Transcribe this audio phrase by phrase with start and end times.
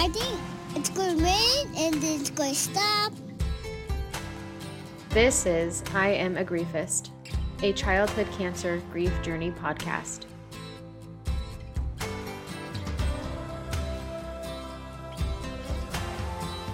[0.00, 0.40] I think
[0.76, 3.12] it's going to rain and then it's going to stop.
[5.10, 7.10] This is I Am a Griefist,
[7.62, 10.20] a childhood cancer grief journey podcast.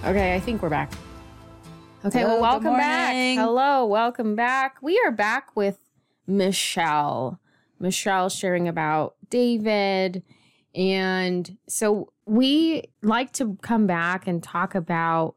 [0.04, 0.92] Okay, I think we're back.
[2.04, 3.14] Okay, Hello, well, welcome back.
[3.36, 4.76] Hello, welcome back.
[4.80, 5.78] We are back with
[6.28, 7.40] Michelle.
[7.80, 10.22] Michelle sharing about David.
[10.76, 15.34] And so we like to come back and talk about,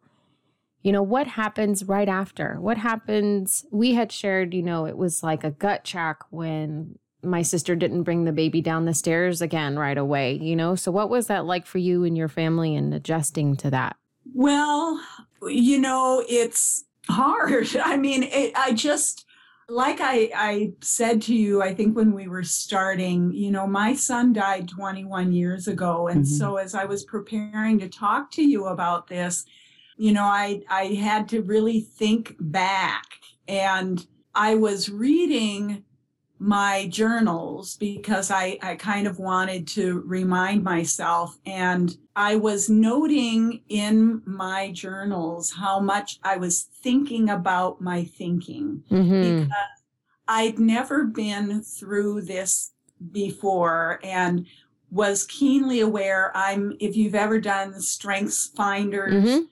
[0.83, 2.59] you know, what happens right after.
[2.59, 3.65] What happens?
[3.71, 8.03] We had shared, you know, it was like a gut check when my sister didn't
[8.03, 10.75] bring the baby down the stairs again right away, you know?
[10.75, 13.95] So what was that like for you and your family and adjusting to that?
[14.33, 15.01] Well,
[15.47, 17.75] you know, it's hard.
[17.83, 19.25] I mean, it, I just,
[19.69, 23.93] like I, I said to you, I think when we were starting, you know, my
[23.93, 26.07] son died 21 years ago.
[26.07, 26.25] And Mhm.
[26.25, 29.45] so as I was preparing to talk to you about this,
[29.97, 33.05] you know, I, I had to really think back
[33.47, 35.83] and I was reading
[36.39, 41.37] my journals because I, I kind of wanted to remind myself.
[41.45, 48.83] And I was noting in my journals how much I was thinking about my thinking
[48.89, 49.41] Mm-hmm.
[49.41, 49.53] because
[50.27, 52.71] I'd never been through this
[53.11, 54.45] before and
[54.91, 56.31] was keenly aware.
[56.35, 59.47] I'm, if you've ever done strengths finders, Mhm.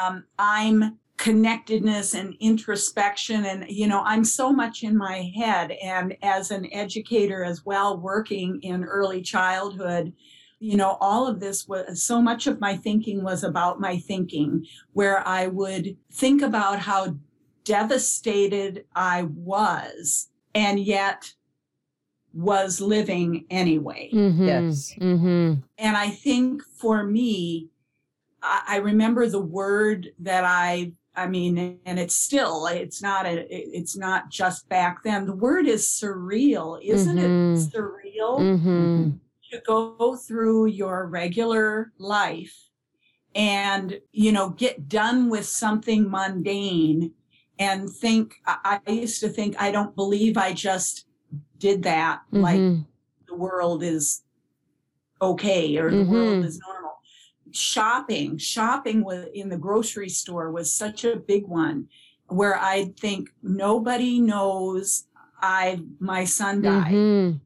[0.00, 6.16] um, I'm connectedness and introspection and you know i'm so much in my head and
[6.20, 10.12] as an educator as well working in early childhood
[10.58, 14.66] you know all of this was so much of my thinking was about my thinking
[14.94, 17.14] where i would think about how
[17.62, 21.32] devastated i was and yet
[22.34, 24.46] was living anyway Mm-hmm.
[24.48, 24.92] Yes.
[24.98, 25.60] Mm-hmm.
[25.78, 27.68] and I think for me,
[28.42, 33.46] I, I remember the word that I, I mean, and it's still, it's not a,
[33.50, 35.26] it's not just back then.
[35.26, 37.24] The word is surreal, isn't Mhm.
[37.24, 39.10] it surreal Mm-hmm.
[39.50, 42.70] to go through your regular life
[43.34, 47.12] and, you know, get done with something mundane
[47.58, 51.06] and think, I, I used to think, I don't believe I just
[51.58, 52.22] did that.
[52.32, 52.86] Like, Mhm.
[53.26, 54.22] the world is
[55.20, 56.44] okay or the world Mhm.
[56.44, 56.71] is normal.
[57.52, 61.88] Shopping, shopping was in the grocery store was such a big one
[62.28, 65.04] where I think nobody knows
[65.40, 66.92] I my son died.
[66.92, 67.40] Mhm.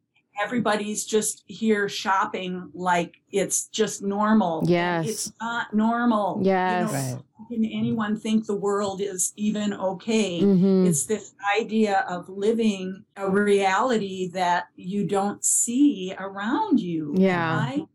[0.44, 4.60] Everybody's just here shopping like it's just normal.
[4.60, 5.08] And Yes.
[5.08, 6.40] It's not normal.
[6.42, 6.90] Yes.
[6.92, 7.22] You know, Right.
[7.48, 10.40] can anyone think the world is even okay?
[10.42, 10.86] Mhm.
[10.86, 17.14] It's this idea of living a reality that you don't see around you.
[17.16, 17.58] Yeah.
[17.58, 17.86] I,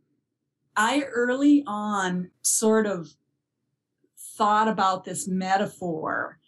[0.82, 3.14] I early on sort of
[4.36, 6.40] thought about this metaphor,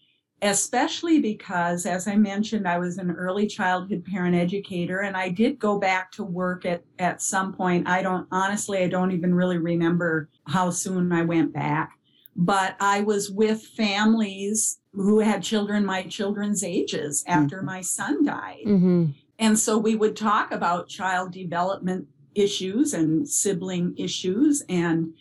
[0.42, 5.60] especially because, as I mentioned, I was an early childhood parent educator and I did
[5.60, 7.88] go back to work at, at some point.
[7.88, 12.00] I don't, honestly, I don't even really remember how soon I went back
[12.36, 18.64] but I was with families who had children my children's ages after my son died.
[18.66, 19.14] Mhm.
[19.38, 25.14] And so we would talk about child development issues and sibling issues and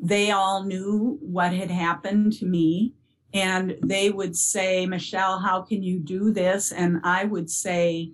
[0.00, 2.92] they all knew what had happened to me
[3.34, 8.12] and they would say, "Michelle, how can you do this?" and I would say,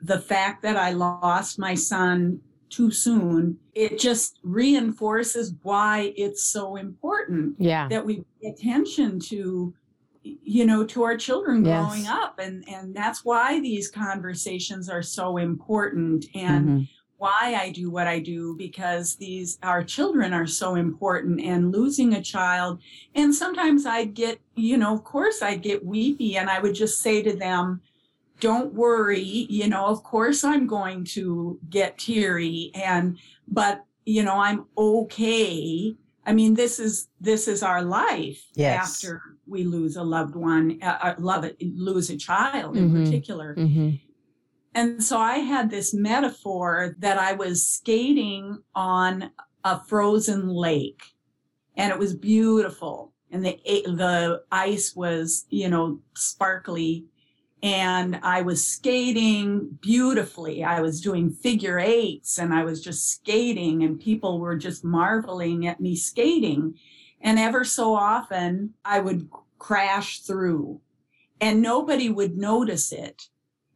[0.00, 6.76] "The fact that I lost my son too soon, it just reinforces why it's so
[6.76, 7.86] important Yeah.
[7.88, 9.74] that we pay attention to
[10.22, 11.72] you know to our children Yes.
[11.86, 16.88] growing up and and that's why these conversations are so important and Mhm.
[17.20, 22.14] Why I do what I do because these our children are so important and losing
[22.14, 22.80] a child
[23.14, 27.00] and sometimes I'd get you know of course I'd get weepy and I would just
[27.00, 27.82] say to them
[28.40, 34.38] don't worry you know of course I'm going to get teary and but you know
[34.38, 38.78] I'm okay I mean this is this is our life Yes.
[39.04, 43.04] after we lose a loved one uh, uh, love it lose a child in Mhm.
[43.04, 43.90] particular Mm-hmm.
[44.74, 49.30] And so I had this metaphor that I was skating on
[49.64, 51.02] a frozen lake
[51.76, 57.06] and it was beautiful and the the ice was, you know, sparkly
[57.62, 60.64] and I was skating beautifully.
[60.64, 65.66] I was doing figure eights and I was just skating and people were just marveling
[65.66, 66.74] at me skating.
[67.20, 69.28] And ever so often I would
[69.58, 70.80] crash through
[71.40, 73.28] and nobody would notice it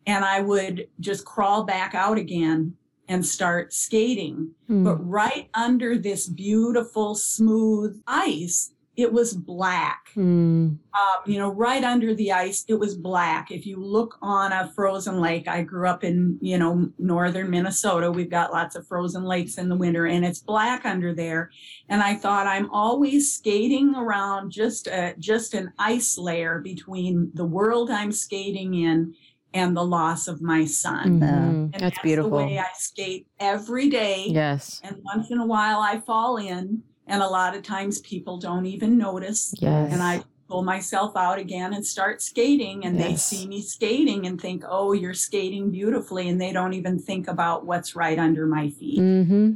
[0.06, 2.76] and I would just crawl back out again
[3.08, 4.50] and start skating.
[4.68, 4.84] Mm.
[4.84, 10.10] But right under this beautiful, smooth ice, it was black.
[10.14, 10.78] Mm.
[10.78, 10.78] Um,
[11.26, 13.50] you know, right under the ice, it was black.
[13.50, 18.10] If you look on a frozen lake, I grew up in, you know, northern Minnesota.
[18.10, 21.50] We've got lots of frozen lakes in the winter and it's black under there.
[21.88, 27.44] And I thought I'm always skating around just a, just an ice layer between the
[27.44, 29.14] world I'm skating in
[29.54, 31.20] and the loss of my son.
[31.20, 31.70] Mhm.
[31.72, 32.30] And That's beautiful.
[32.30, 34.26] the way I skate every day.
[34.28, 34.80] Yes.
[34.82, 38.66] And once in a while I fall in, and a lot of times people don't
[38.66, 39.54] even notice.
[39.58, 39.92] Yes.
[39.92, 44.38] And I pull myself out again and start skating, and they see me skating and
[44.40, 46.28] think, oh, you're skating beautifully.
[46.28, 48.98] And they don't even think about what's right under my feet.
[48.98, 49.52] Mm-hmm.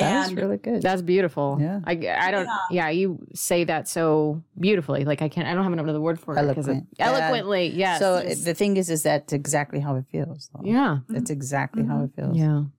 [0.00, 0.82] That's really good.
[0.82, 1.58] That's beautiful.
[1.60, 1.80] Yeah.
[1.84, 2.88] I, I don't, yeah.
[2.90, 5.04] you say that so beautifully.
[5.04, 6.54] Like I can't, I don't have another word for it.
[6.54, 6.88] 'cause it- Eloquent.
[6.98, 7.06] Yeah.
[7.10, 7.66] Eloquently.
[7.68, 7.98] Yes.
[8.00, 10.50] so It's- the thing is, is that's exactly how it feels.
[10.54, 10.62] Though.
[10.64, 10.98] yeah.
[11.08, 12.36] That's exactly how it feels.
[12.36, 12.64] Yeah.
[12.66, 12.70] and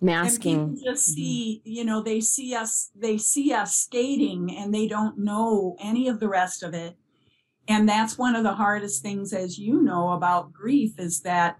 [0.00, 0.74] Masking.
[0.74, 1.14] people just Mhm.
[1.14, 6.08] see, you know, they see us, they see us skating and they don't know any
[6.08, 6.96] of the rest of it.
[7.66, 11.56] And that's one of the hardest things, as you know, about grief is that,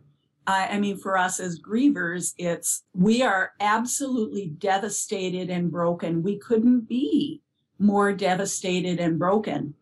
[0.47, 6.23] I I mean, for us as grievers, it's we are absolutely devastated and broken.
[6.23, 7.41] We couldn't be
[7.79, 9.75] more devastated and broken.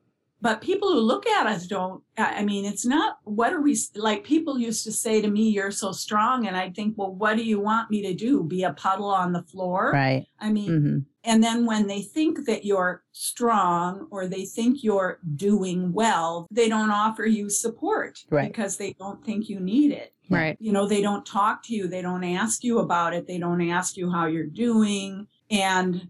[0.43, 4.25] But people who look at us don't, I mean, it's not, what are we, like
[4.25, 6.49] people used to say to me, you're so strong.
[6.49, 8.43] And I think, well, what do you want me to do?
[8.43, 9.93] Be a puddle on the floor?
[9.93, 10.27] Right.
[10.41, 15.21] I mean, hmm and then when they think that you're strong or they think you're
[15.37, 18.49] doing well, they don't offer you support Right.
[18.51, 20.13] because they don't think you need it.
[20.29, 20.57] Right.
[20.59, 23.61] You know, they don't talk to you, they don't ask you about it, they don't
[23.71, 25.29] ask you how you're doing.
[25.49, 26.09] And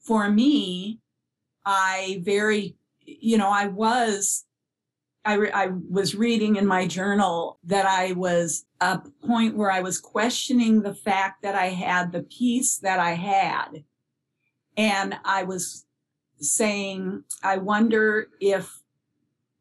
[0.00, 0.98] for me,
[1.64, 2.77] I very,
[3.20, 4.44] you know, I was.
[5.24, 9.80] I, re- I was reading in my journal that I was a point where I
[9.80, 13.84] was questioning the fact that I had the peace that I had.
[14.76, 15.84] And I was
[16.38, 18.80] saying, I wonder if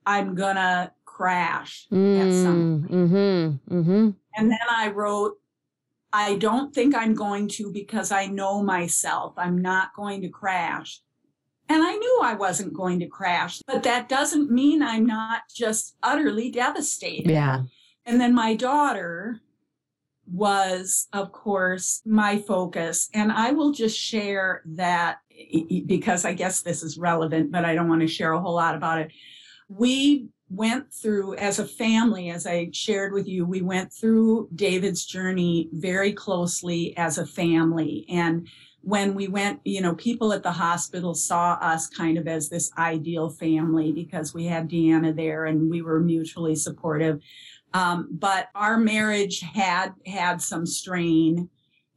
[0.06, 3.76] I'm gonna crash at some Mm, mm-hmm.
[3.80, 4.10] Mm-hmm.
[4.38, 5.34] and then I wrote,
[6.14, 9.34] I don't think I'm going to because I know myself.
[9.38, 11.02] I'm not going to crash.
[11.70, 15.96] And I knew I wasn't going to crash, but that doesn't mean I'm not just
[16.02, 17.30] utterly devastated.
[17.30, 17.64] Yeah.
[18.06, 19.42] And then my daughter
[20.30, 23.10] was, of course, my focus.
[23.14, 25.20] And I will just share that
[25.86, 28.76] because I guess this is relevant, but I don't want to share a whole lot
[28.76, 29.12] about it.
[29.70, 35.06] We went through, as a family, as I shared with you, we went through David's
[35.06, 38.06] journey very closely as a family.
[38.08, 38.48] And
[38.88, 42.72] when we went, you know, people at the hospital saw us kind of as this
[42.78, 47.22] ideal family because we had Deanna there and we were mutually supportive.
[47.74, 51.50] Um, but our marriage had had some strain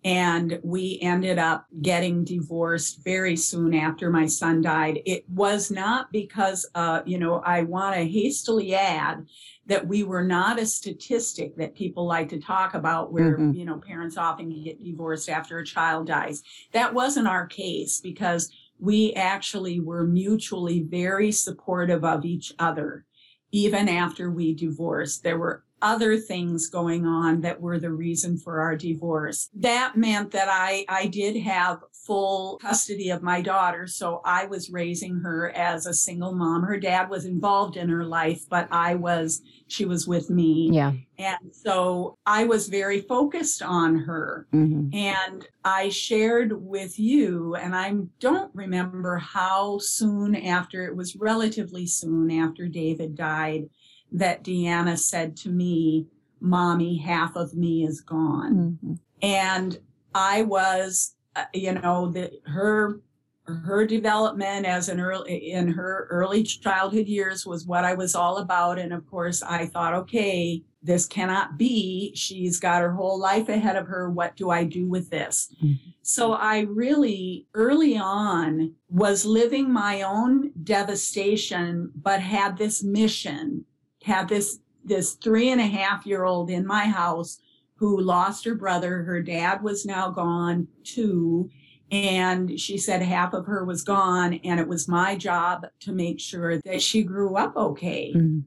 [0.05, 5.01] and we ended up getting divorced very soon after my son died.
[5.05, 9.27] It was not because, uh, you know, I want to hastily add
[9.67, 13.55] that we were not a statistic that people like to talk about where, Mhm.
[13.55, 16.43] you know, parents often get divorced after a child dies.
[16.73, 23.05] That wasn't our case because we actually were mutually very supportive of each other
[23.53, 25.25] even after we divorced.
[25.25, 29.49] There were other things going on that were the reason for our divorce.
[29.55, 33.87] That meant that I, I did have full custody of my daughter.
[33.87, 36.63] So I was raising her as a single mom.
[36.63, 40.71] Her dad was involved in her life, but I was, she was with me.
[40.73, 40.93] Yeah.
[41.19, 44.47] And so I was very focused on her.
[44.51, 51.17] hmm And I shared with you, and I don't remember how soon after, it was
[51.17, 53.69] relatively soon after David died,
[54.13, 56.07] that Deanna said to me,
[56.41, 58.79] Mommy, half of me is gone.
[58.83, 59.79] hmm And
[60.15, 63.01] I was, uh, you know, that her
[63.47, 68.39] her development as an early in her early childhood years was what I was all
[68.39, 68.79] about.
[68.79, 72.13] And of course, I thought, okay, this cannot be.
[72.15, 74.09] She's got her whole life ahead of her.
[74.09, 75.53] What do I do with this?
[75.63, 75.79] Mhm.
[76.03, 83.65] So I really early on was living my own devastation, but had this mission,
[84.03, 87.41] had this this three and a half year old in my house
[87.77, 89.03] who lost her brother.
[89.03, 91.51] Her dad was now gone too.
[91.91, 94.35] And she said half of her was gone.
[94.45, 98.13] And it was my job to make sure that she grew up okay.
[98.15, 98.45] Mhm.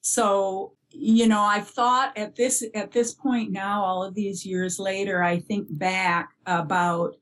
[0.00, 4.78] So, you know, I've thought at this, at this point now, all of these years
[4.78, 7.16] later, I think back about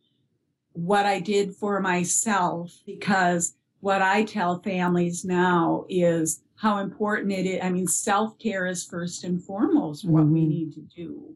[0.72, 7.44] what I did for myself because what I tell families now is how important it
[7.46, 7.58] is.
[7.60, 10.48] I mean, self care is first and foremost what we Mhm.
[10.48, 11.34] need to do.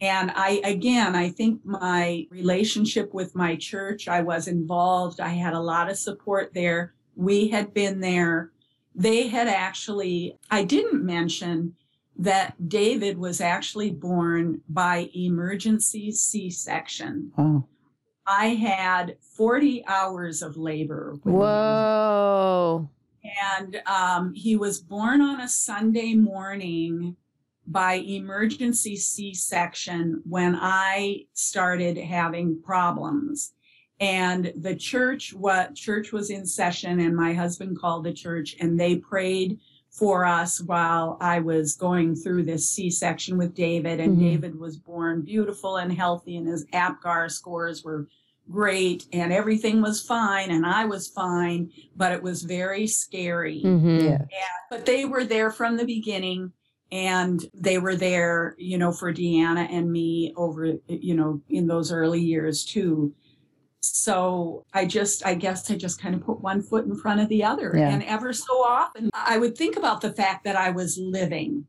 [0.00, 5.20] And I, again, I think my relationship with my church, I was involved.
[5.20, 6.94] I had a lot of support there.
[7.14, 8.50] We had been there.
[8.96, 11.76] They had actually, I didn't mention
[12.16, 17.30] that David was actually born by emergency C section.
[17.38, 17.66] Oh.
[18.26, 21.18] I had 40 hours of labor.
[21.24, 21.32] him.
[21.32, 22.88] Whoa.
[23.54, 27.16] And um, he was born on a Sunday morning
[27.66, 33.52] by emergency C section when I started having problems.
[34.00, 38.78] And the church, what church was in session, and my husband called the church and
[38.78, 39.60] they prayed
[39.92, 44.00] for us while I was going through this C section with David.
[44.00, 44.20] And Mhm.
[44.20, 48.08] David was born beautiful and healthy, and his APGAR scores were
[48.50, 53.60] great, and everything was fine, and I was fine, but it was very scary.
[53.60, 54.26] hmm Yeah.
[54.70, 56.52] But they were there from the beginning.
[56.90, 61.90] And they were there, you know, for Deanna and me over, you know, in those
[61.90, 63.14] early years too.
[63.84, 67.28] So I just, I guess I just kind of put one foot in front of
[67.28, 67.72] the other.
[67.76, 67.90] Yeah.
[67.90, 71.66] And ever so often, I would think about the fact that I was living,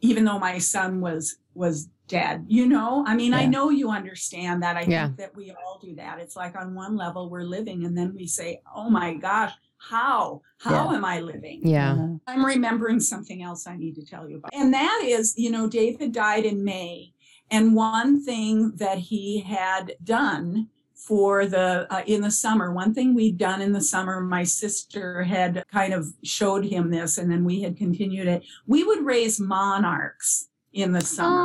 [0.00, 2.44] even though my son was, was dead.
[2.46, 4.76] You know, I mean, I know you understand that.
[4.76, 5.06] I Yeah.
[5.06, 6.20] think that we all do that.
[6.20, 10.42] It's like on one level, we're living, and then we say, oh my gosh, how?
[10.58, 11.62] How am I living?
[11.64, 11.94] Yeah.
[11.94, 12.08] Uh-huh.
[12.28, 14.54] I'm remembering something else I need to tell you about.
[14.54, 17.12] And that is, you know, David died in May.
[17.50, 20.68] And one thing that he had done
[21.06, 25.22] for the uh, in the summer one thing we'd done in the summer my sister
[25.24, 29.40] had kind of showed him this and then we had continued it we would raise
[29.40, 31.42] monarchs in the summer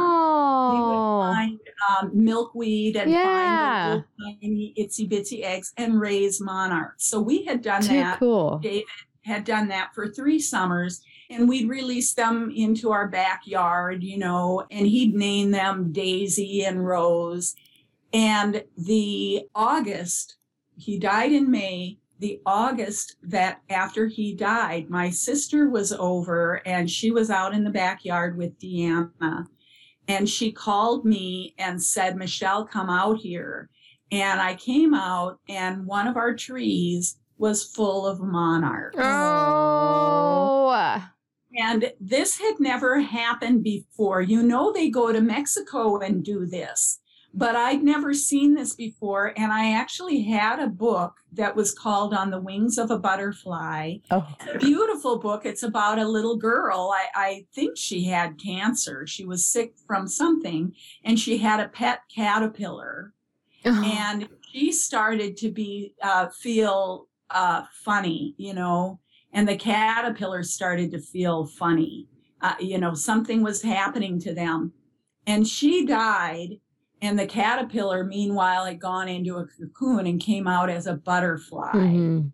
[0.71, 1.21] we would Oh.
[1.33, 1.59] find
[1.89, 4.01] um, milkweed and Yeah.
[4.19, 8.59] find tiny itsy bitsy eggs and raise monarchs so we had done Too that cool.
[8.61, 8.85] David
[9.23, 14.65] had done that for three summers and we'd release them into our backyard, you know,
[14.71, 17.53] and he'd name them Daisy and Rose.
[18.17, 20.37] And the August,
[20.75, 21.99] he died in May.
[22.17, 27.63] The August that after he died, my sister was over and she was out in
[27.63, 29.45] the backyard with Deanna.
[30.07, 33.69] And she called me and said, Michelle, come out here.
[34.11, 38.97] And I came out, and one of our trees was full of monarchs.
[38.99, 40.73] Oh.
[41.55, 44.21] And this had never happened before.
[44.21, 46.99] You know, they go to Mexico and do this,
[47.33, 49.33] but I'd never seen this before.
[49.37, 53.97] And I actually had a book that was called On the Wings of a Butterfly.
[54.09, 54.27] Oh.
[54.53, 55.45] A beautiful book.
[55.45, 56.93] It's about a little girl.
[56.95, 59.05] I, I think she had cancer.
[59.05, 63.13] She was sick from something, and she had a pet caterpillar
[63.67, 68.99] and she started to be uh, feel uh, funny, you know,
[69.33, 72.07] and the caterpillar started to feel funny.
[72.41, 74.71] Uh, you know, something was happening to them,
[75.25, 76.59] and she died.
[77.01, 81.73] And the caterpillar, meanwhile, had gone into a cocoon and came out as a butterfly.
[81.73, 82.31] Mhm.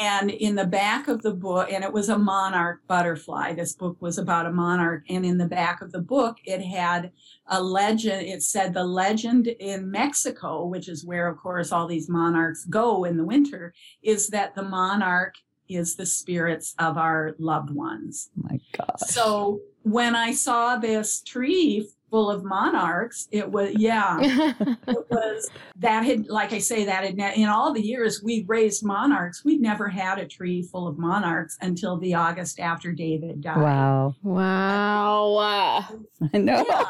[0.00, 3.54] And in the back of the book, and it was a monarch butterfly.
[3.54, 5.04] This book was about a monarch.
[5.08, 7.12] And in the back of the book, it had
[7.46, 8.26] a legend.
[8.26, 13.04] It said the legend in Mexico, which is where, of course, all these monarchs go
[13.04, 15.34] in the winter, is that the monarch
[15.68, 18.30] is the spirits of our loved ones.
[18.34, 18.98] My God.
[18.98, 24.18] So when I saw this tree full of monarchs, it was, yeah
[24.86, 28.44] it was that had like i say that had ne- in all the years we
[28.46, 33.40] raised monarchs we'd never had a tree full of monarchs until the august after david
[33.40, 34.14] died Wow.
[34.22, 35.88] wow.
[36.32, 36.64] I know.
[36.68, 36.84] yeah.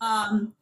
[0.00, 0.52] um,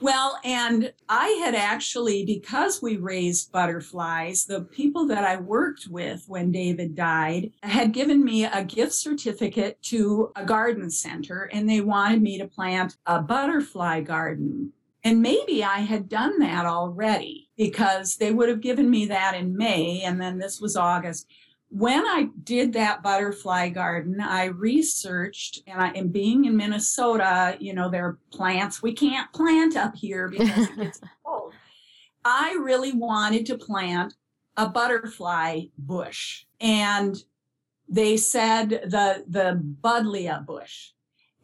[0.00, 6.24] well and i had actually because we raised butterflies the people that i worked with
[6.28, 11.80] when david died had given me a gift certificate to a garden center and they
[11.80, 14.72] wanted me to plant a butterfly garden
[15.04, 19.56] and maybe I had done that already because they would have given me that in
[19.56, 21.26] May, and then this was August.
[21.70, 27.74] When I did that butterfly garden, I researched, and, I, and being in Minnesota, you
[27.74, 31.52] know, there are plants we can't plant up here because it gets cold.
[32.24, 34.14] I really wanted to plant
[34.56, 37.22] a butterfly bush, and
[37.88, 40.92] they said the the buddleia bush,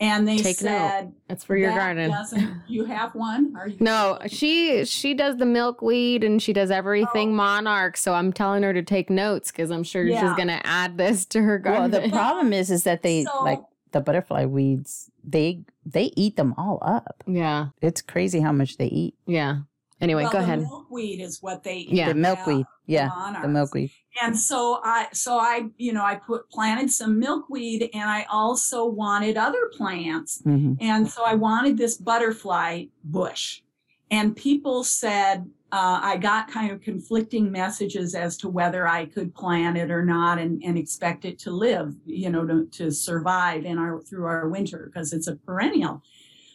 [0.00, 0.68] and they Take note.
[0.70, 2.62] said That's for your that garden.
[2.68, 3.54] You have one?
[3.56, 7.34] Are you No, she she does the milkweed and she does everything Oh.
[7.34, 7.96] monarch.
[7.96, 11.42] So I'm telling her to take notes because I'm sure she's gonna add this to
[11.42, 13.60] her garden Well, the problem is, is that they So- like
[13.92, 15.10] the butterfly weeds.
[15.22, 17.22] They they eat them all up.
[17.26, 19.14] yeah, It's crazy how much they eat.
[19.26, 19.58] yeah.
[20.00, 20.60] Anyway, well, go ahead.
[20.60, 22.08] Milkweed is what they Yeah.
[22.08, 22.66] The milkweed.
[22.86, 23.10] Yeah.
[23.40, 23.90] The milkweed.
[24.22, 28.84] and so i so i you know i put planted some milkweed and i also
[28.84, 33.62] wanted other plants hmm and so i wanted this butterfly bush
[34.10, 35.38] and people said
[35.72, 40.04] uh, i got kind of conflicting messages as to whether i could plant it or
[40.04, 44.26] not and, and expect it to live you know to, to survive in our through
[44.26, 46.02] our winter because it's a perennial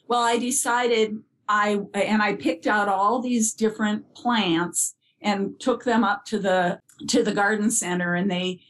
[0.08, 1.18] well i decided
[1.50, 6.80] i and i picked out all these different plants and took them up to the
[7.08, 8.62] to the garden center and they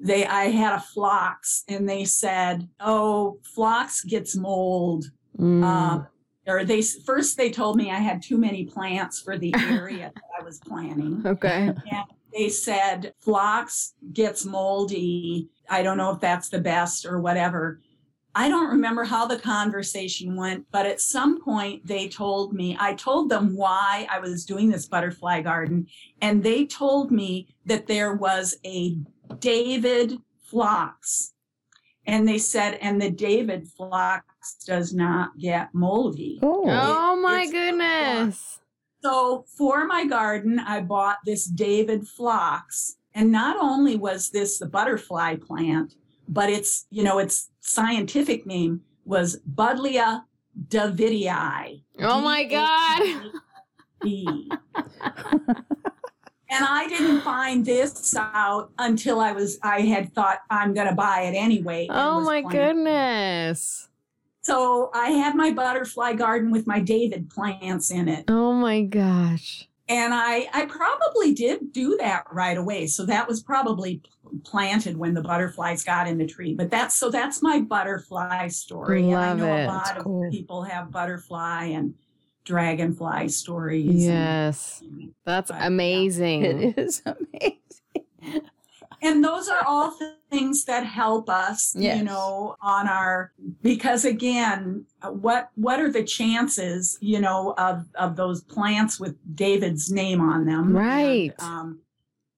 [0.00, 5.04] they i had a phlox and they said oh phlox gets mold
[5.38, 5.62] Mm.
[5.62, 6.06] um,
[6.48, 10.24] or they first they told me i had too many plants for the area that
[10.40, 11.72] i was planting okay.
[12.34, 17.80] they said phlox gets moldy i don't know if that's the best or whatever
[18.42, 22.90] i don't remember how the conversation went but at some point they told me i
[22.94, 25.86] told them why i was doing this butterfly garden
[26.20, 28.96] and they told me that there was a
[29.38, 30.08] david
[30.50, 31.32] phlox
[32.06, 34.24] and they said and the david phlox
[34.66, 36.64] does not get moldy Oh.
[36.68, 38.60] Oh my goodness.
[39.02, 42.96] so for my garden, I bought this David phlox.
[43.14, 45.94] And not only was this the butterfly plant,
[46.28, 50.24] but its, you know, its scientific name was Buddleia
[50.68, 51.82] davidii.
[52.00, 53.02] Oh my God.
[56.50, 60.94] And I didn't find this out until I was I had thought I'm going to
[60.94, 61.88] buy it anyway.
[61.90, 63.88] Oh my goodness.
[64.40, 68.24] So I had my butterfly garden with my David plants in it.
[68.28, 69.68] Oh my gosh.
[69.90, 72.86] And I, I probably did do that right away.
[72.88, 74.02] So that was probably
[74.44, 76.54] planted when the butterflies got in the tree.
[76.54, 79.04] But that's so that's my butterfly story.
[79.04, 79.64] Love and I know it.
[79.64, 80.30] a lot That's of cool.
[80.30, 81.94] people have butterfly and
[82.44, 84.04] dragonfly stories.
[84.04, 84.82] Yes.
[85.24, 85.66] That's But, yeah.
[85.66, 86.44] amazing.
[86.44, 88.42] It is amazing.
[89.02, 89.94] And those are all
[90.30, 91.98] things that help us Yes.
[91.98, 98.16] you know on our because again what what are the chances you know of of
[98.16, 101.32] those plants with david's name on them Right.
[101.38, 101.80] And, um,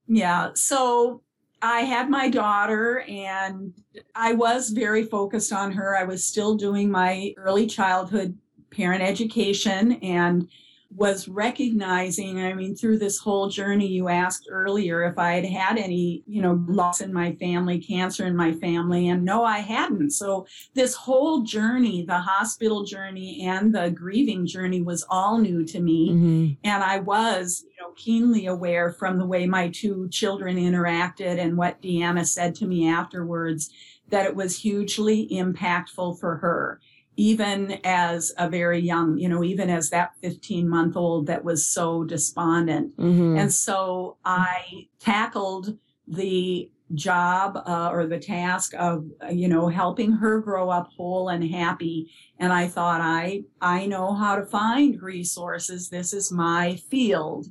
[0.06, 1.22] yeah so
[1.62, 3.72] i had my daughter and
[4.14, 8.36] i was very focused on her i was still doing my early childhood
[8.70, 10.48] parent education and
[10.96, 15.78] was recognizing i mean through this whole journey you asked earlier if i had had
[15.78, 20.10] any you know loss in my family cancer in my family and no i hadn't.
[20.10, 25.80] So this whole journey the hospital journey and the grieving journey was all new to
[25.80, 26.10] me.
[26.10, 26.56] Mhm.
[26.64, 31.56] and I was, you know, keenly aware from the way my two children interacted and
[31.56, 33.70] what Deanna said to me afterwards
[34.08, 36.80] that it was hugely impactful for her,
[37.16, 41.66] even as a very young, you know, even as that 15 month old that was
[41.66, 42.96] so despondent.
[42.96, 43.38] Mhm.
[43.38, 45.76] And so I tackled
[46.08, 51.48] the job uh, or the task of you know helping her grow up whole and
[51.48, 57.46] happy and i thought i i know how to find resources this is my field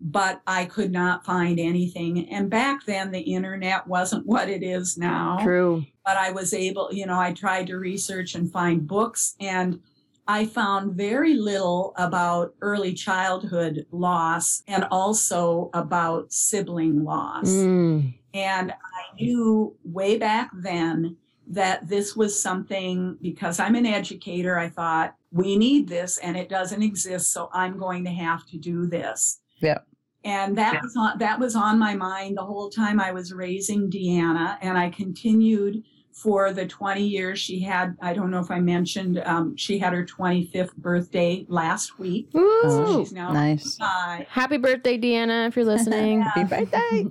[0.00, 4.96] but i could not find anything and back then the internet wasn't what it is
[4.96, 5.84] now True.
[6.04, 9.80] but I was able, you know, I tried to research and find books, and
[10.26, 17.48] I found very little about early childhood loss and also about sibling loss.
[17.48, 18.14] Mm.
[18.34, 24.68] And I knew way back then that this was something because I'm an educator, I
[24.68, 28.86] thought we need this and it doesn't exist, so I'm going to have to do
[28.86, 29.40] this.
[29.60, 29.78] Yeah.
[30.24, 33.88] And that was on that was on my mind the whole time I was raising
[33.90, 37.96] Deanna, and I continued for the 20 years she had.
[38.02, 42.28] I don't know if I mentioned um, she had her 25th birthday last week.
[42.32, 42.98] Woo.
[43.04, 43.76] She's now Nice.
[43.76, 44.26] five.
[44.26, 46.18] Happy birthday, Deanna, if you're listening.
[46.18, 46.30] Yeah.
[46.34, 47.06] Happy birthday.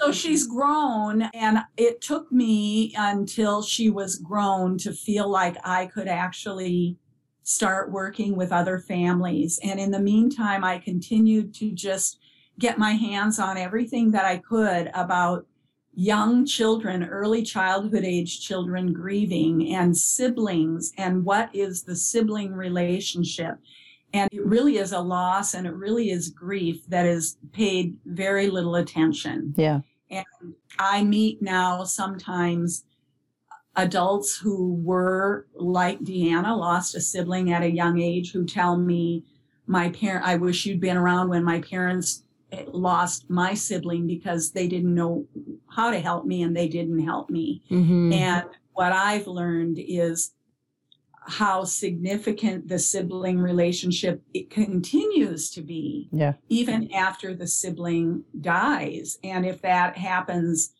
[0.00, 5.86] so she's grown and it took me until she was grown to feel like i
[5.86, 6.96] could actually
[7.42, 9.58] start working with other families.
[9.62, 12.18] And in the meantime i continued to just
[12.58, 15.46] get my hands on everything that i could about
[15.94, 23.56] young children early childhood age children grieving and siblings and what is the sibling relationship.
[24.12, 28.48] And it really is a loss and it really is grief that is paid very
[28.48, 29.54] little attention.
[29.56, 29.80] Yeah.
[30.10, 30.24] and
[30.78, 32.84] I meet now sometimes
[33.76, 39.24] adults who were like Deanna, lost a sibling at a young age, who tell me,
[39.66, 44.50] my parent, I wish you'd been around when my parents eh, lost my sibling because
[44.50, 45.26] they didn't know
[45.68, 47.62] how to help me and they didn't help me.
[47.70, 48.12] Mhm.
[48.12, 50.32] And what I've learned is
[51.26, 56.32] how significant the sibling relationship it continues to be Yeah.
[56.48, 60.72] even after the sibling dies and if that happens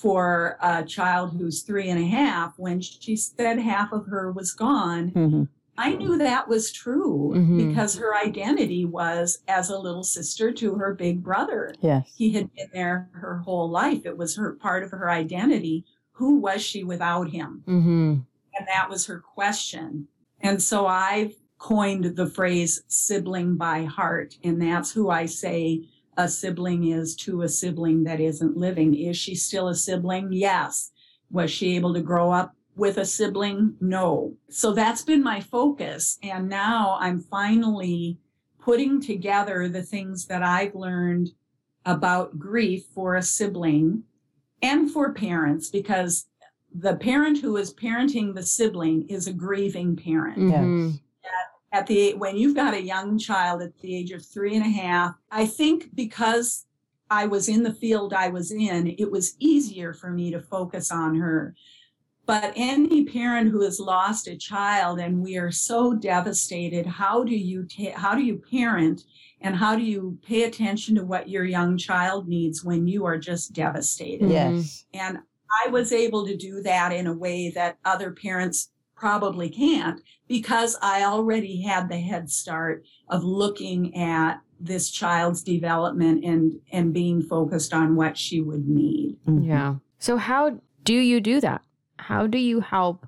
[0.00, 4.52] for a child who's three and a half when she said half of her was
[4.52, 5.42] gone hmm
[5.78, 7.68] i knew that was true Mhm.
[7.68, 12.12] because her identity was as a little sister to her big brother Yes.
[12.16, 16.36] he had been there her whole life it was her part of her identity who
[16.38, 18.10] was she without him Mm-hmm.
[18.58, 20.08] and that was her question.
[20.40, 25.82] And so I've coined the phrase sibling by heart, and that's who I say
[26.16, 28.94] a sibling is to a sibling that isn't living.
[28.94, 30.32] Is she still a sibling?
[30.32, 30.90] Yes.
[31.30, 33.76] Was she able to grow up with a sibling?
[33.80, 34.34] No.
[34.48, 36.18] So that's been my focus.
[36.22, 38.18] And now I'm finally
[38.60, 41.30] putting together the things that I've learned
[41.84, 44.02] about grief for a sibling
[44.62, 46.26] and for parents because
[46.74, 50.38] the parent who is parenting the sibling is a grieving parent.
[50.38, 50.90] Mm-hmm.
[51.76, 54.68] At the when you've got a young child at the age of three and a
[54.70, 56.64] half, I think because
[57.10, 60.90] I was in the field I was in, it was easier for me to focus
[60.90, 61.54] on her.
[62.24, 67.36] But any parent who has lost a child and we are so devastated, how do
[67.36, 69.04] you ta- how do you parent
[69.42, 73.18] and how do you pay attention to what your young child needs when you are
[73.18, 74.30] just devastated?
[74.30, 74.86] Yes.
[74.94, 75.18] And
[75.64, 78.70] I was able to do that in a way that other parents
[79.06, 86.24] probably can't because I already had the head start of looking at this child's development
[86.24, 89.18] and and being focused on what she would need.
[89.26, 89.46] Mhm.
[89.46, 89.74] Yeah.
[89.98, 91.62] So how do you do that?
[91.98, 93.06] How do you help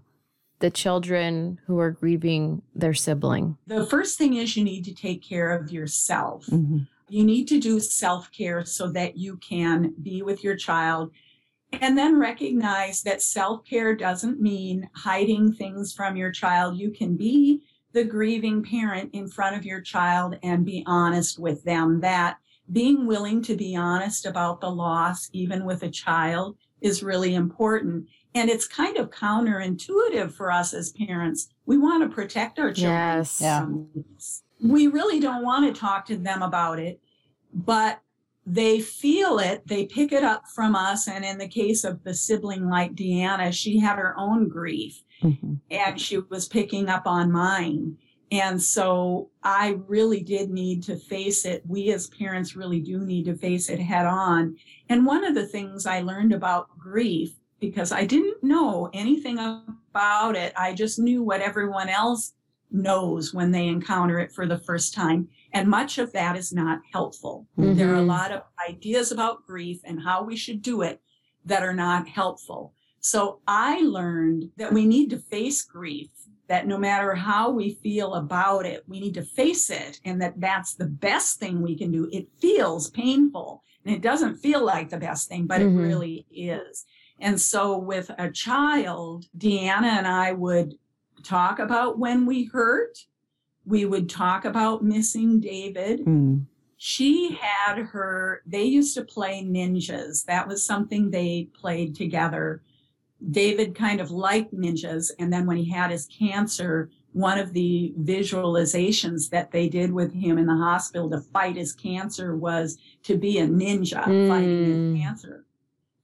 [0.61, 3.57] the children who are grieving their sibling?
[3.67, 6.47] The first thing is you need to take care of yourself.
[6.47, 6.87] Mhm.
[7.09, 11.11] You need to do self-care so that you can be with your child
[11.73, 16.79] and then recognize that self-care doesn't mean hiding things from your child.
[16.79, 21.63] You can be the grieving parent in front of your child and be honest with
[21.65, 22.39] them that
[22.73, 28.07] being willing to be honest about the loss even with a child is really important.
[28.35, 31.49] And it's kind of counterintuitive for us as parents.
[31.67, 33.41] We want to protect our children Yes.
[33.41, 33.67] Yeah.
[34.63, 37.01] We really don't want to talk to them about it,
[37.53, 38.01] but
[38.51, 41.07] they feel it, they pick it up from us.
[41.07, 45.61] And in the case of the sibling like Deanna, she had her own grief Mhm.
[45.71, 47.99] and she was picking up on mine.
[48.31, 51.63] And so I really did need to face it.
[51.67, 54.57] We as parents really do need to face it head on.
[54.89, 60.37] And one of the things I learned about grief, because I didn't know anything about
[60.37, 62.35] it, I just knew what everyone else
[62.71, 65.29] knows when they encounter it for the first time.
[65.53, 67.47] And much of that is not helpful.
[67.57, 71.01] There are a lot of ideas about grief and how we should do it
[71.45, 72.75] that are not helpful.
[73.01, 76.11] So I learned that we need to face grief,
[76.49, 80.39] that no matter how we feel about it, we need to face it, and that
[80.39, 82.09] that's the best thing we can do.
[82.13, 85.65] It feels painful and it doesn't feel like the best thing, but Mhm.
[85.65, 86.85] it really is.
[87.21, 90.75] And so with a child, Deanna and I would
[91.23, 92.99] talk about when we hurt.
[93.69, 96.47] We would talk about missing David Mm.
[96.79, 102.63] she had her they used to play ninjas that was something they played together
[103.33, 107.93] david kind of liked ninjas and then when he had his cancer one of the
[108.01, 113.17] visualizations that they did with him in the hospital to fight his cancer was to
[113.19, 114.93] be a ninja fighting Mm.
[114.95, 115.45] his cancer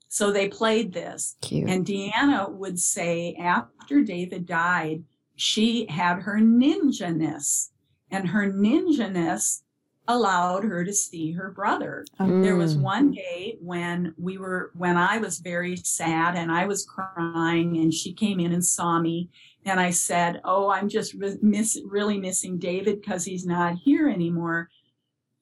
[0.08, 1.68] so they played this Cute.
[1.70, 5.02] and Deanna would say after David died,
[5.36, 7.70] she had her ninja-ness,
[8.10, 9.62] and her ninja-ness
[10.06, 12.04] allowed her to see her brother.
[12.18, 12.80] There was Mm.
[12.82, 17.92] one day when we were, when I was very sad and I was crying, and
[17.92, 19.30] she came in and saw me,
[19.64, 24.08] and I said, "Oh, I'm just re- miss, really missing David because he's not here
[24.08, 24.68] anymore."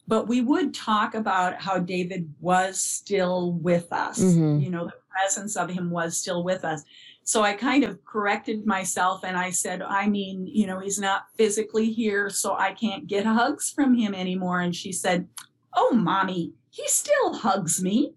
[0.07, 4.21] But we would talk about how David was still with us.
[4.21, 4.63] Mhm.
[4.63, 6.85] You know, the presence of him was still with us.
[7.25, 11.27] So I kind of corrected myself and I said, I mean, you know, he's not
[11.37, 14.61] physically here, so I can't get hugs from him anymore.
[14.61, 15.29] And she said,
[15.75, 18.15] Oh, mommy, he still hugs me.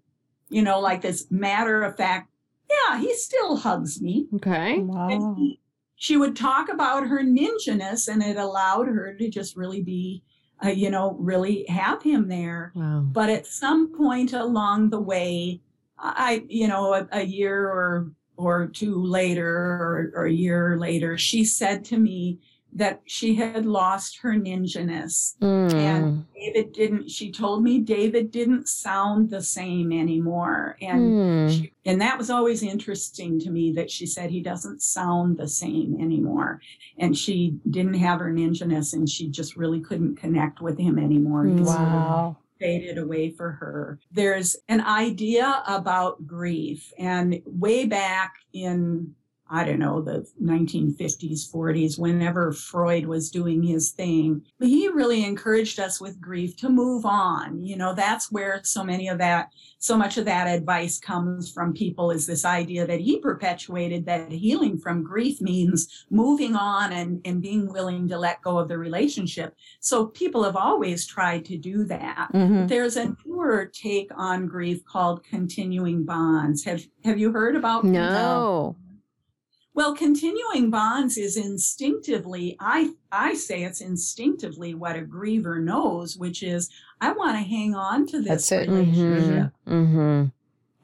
[0.48, 2.30] You know, like this matter of fact,
[2.68, 4.26] yeah, he still hugs me.
[4.36, 4.80] Okay.
[4.80, 5.08] Wow.
[5.08, 5.60] And he-
[5.98, 10.22] she would talk about her ninja-ness and it allowed her to just really be,
[10.62, 12.72] uh, you know, really have him there.
[12.74, 13.00] Wow.
[13.10, 15.62] But at some point along the way,
[15.98, 21.16] I, you know, a, a year or or two later or, or a year later,
[21.18, 22.38] she said to me,
[22.72, 25.36] that she had lost her ninjaness.
[25.40, 25.72] Mm.
[25.72, 30.76] And David didn't, she told me David didn't sound the same anymore.
[30.82, 31.50] And Mm.
[31.50, 35.48] she, and that was always interesting to me that she said he doesn't sound the
[35.48, 36.60] same anymore.
[36.98, 41.46] And she didn't have her ninjaness and she just really couldn't connect with him anymore.
[41.46, 42.36] He sort of Wow.
[42.58, 43.98] Faded away for her.
[44.10, 49.14] There's an idea about grief, and way back in
[49.48, 55.78] I don't know, the 1950s, 40s, whenever Freud was doing his thing, he really encouraged
[55.78, 57.62] us with grief to move on.
[57.62, 61.72] You know, that's where so many of that, so much of that advice comes from
[61.72, 67.20] people is this idea that he perpetuated that healing from grief means moving on and,
[67.24, 69.54] and being willing to let go of the relationship.
[69.80, 72.30] So people have always tried to do that.
[72.34, 72.68] Mhm.
[72.68, 76.64] There's a newer take on grief called continuing bonds.
[76.64, 78.76] Have have you heard about No.
[79.76, 86.42] Well, continuing bonds is instinctively, I I say it's instinctively what a griever knows, which
[86.42, 86.70] is
[87.02, 88.70] I want to hang on to this That's it.
[88.70, 89.52] relationship.
[89.68, 89.72] Mm-hmm.
[89.72, 90.24] Mm-hmm.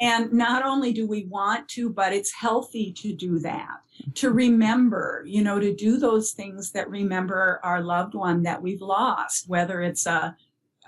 [0.02, 3.78] And not only do we want to, but it's healthy to do that,
[4.14, 8.82] to remember, you know, to do those things that remember our loved one that we've
[8.82, 10.36] lost, whether it's a,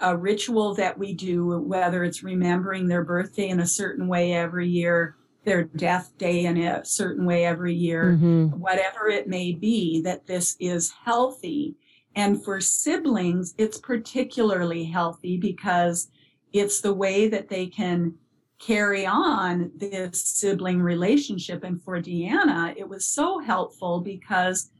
[0.02, 4.68] a ritual that we do, whether it's remembering their birthday in a certain way every
[4.68, 8.58] year, their death day in a certain way every year, Mm-hmm.
[8.60, 11.76] whatever it may be, that this is healthy.
[12.16, 16.08] And for siblings, it's particularly healthy because
[16.52, 18.14] it's the way that they can
[18.60, 21.64] carry on this sibling relationship.
[21.64, 24.70] And for Deanna, it was so helpful because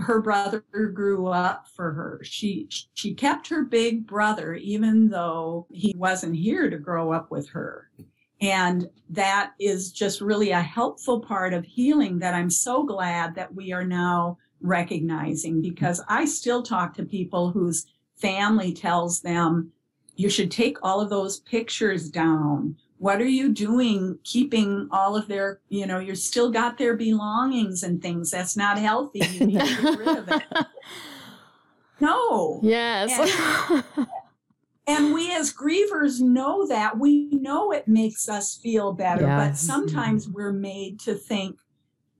[0.00, 2.20] her brother grew up for her.
[2.24, 7.48] She she kept her big brother even though he wasn't here to grow up with
[7.50, 7.88] her.
[8.40, 13.54] And that is just really a helpful part of healing that I'm so glad that
[13.54, 19.72] we are now recognizing because I still talk to people whose family tells them
[20.16, 22.76] you should take all of those pictures down.
[22.98, 27.82] What are you doing keeping all of their, you know, you're still got their belongings
[27.82, 28.30] and things.
[28.30, 29.20] That's not healthy.
[29.20, 30.42] You need to get rid of it.
[32.00, 32.60] No.
[32.62, 33.84] yes.
[33.96, 34.06] And
[34.86, 36.98] we as grievers know that.
[36.98, 41.58] We know it makes us feel better, but sometimes we're made to think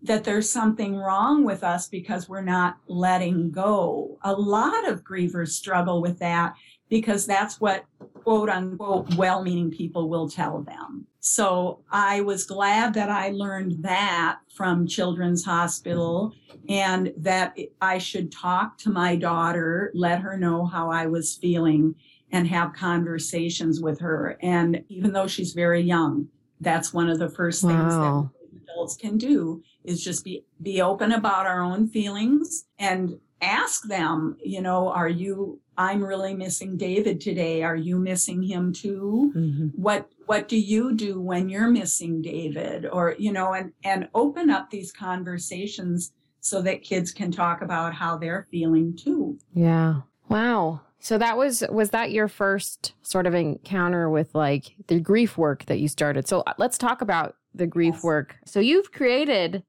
[0.02, 4.18] that there's something wrong with us because we're not letting go.
[4.22, 6.54] A lot of grievers struggle with that
[6.90, 7.84] because that's what
[8.22, 11.06] quote unquote well meaning people will tell them.
[11.20, 16.34] So I was glad that I learned that from Children's Hospital
[16.68, 21.94] and that I should talk to my daughter, let her know how I was feeling
[22.32, 24.36] and have conversations with her.
[24.42, 26.28] And even though she's very young,
[26.60, 28.30] that's one of the first things Wow.
[28.52, 33.86] that adults can do is just be be open about our own feelings and ask
[33.86, 37.64] them, you know, are you I'm really missing David today.
[37.64, 39.32] Are you missing him too?
[39.36, 39.72] Mhm.
[39.76, 42.86] What what do you do when you're missing David?
[42.86, 47.94] Or, you know, and and open up these conversations so that kids can talk about
[47.94, 49.38] how they're feeling too.
[49.54, 50.02] yeah.
[50.28, 50.80] Wow.
[51.04, 55.66] So that was was that your first sort of encounter with like the grief work
[55.66, 56.26] that you started?
[56.26, 58.02] So uh, let's talk about the grief Yes.
[58.02, 58.36] work.
[58.46, 59.64] So you've created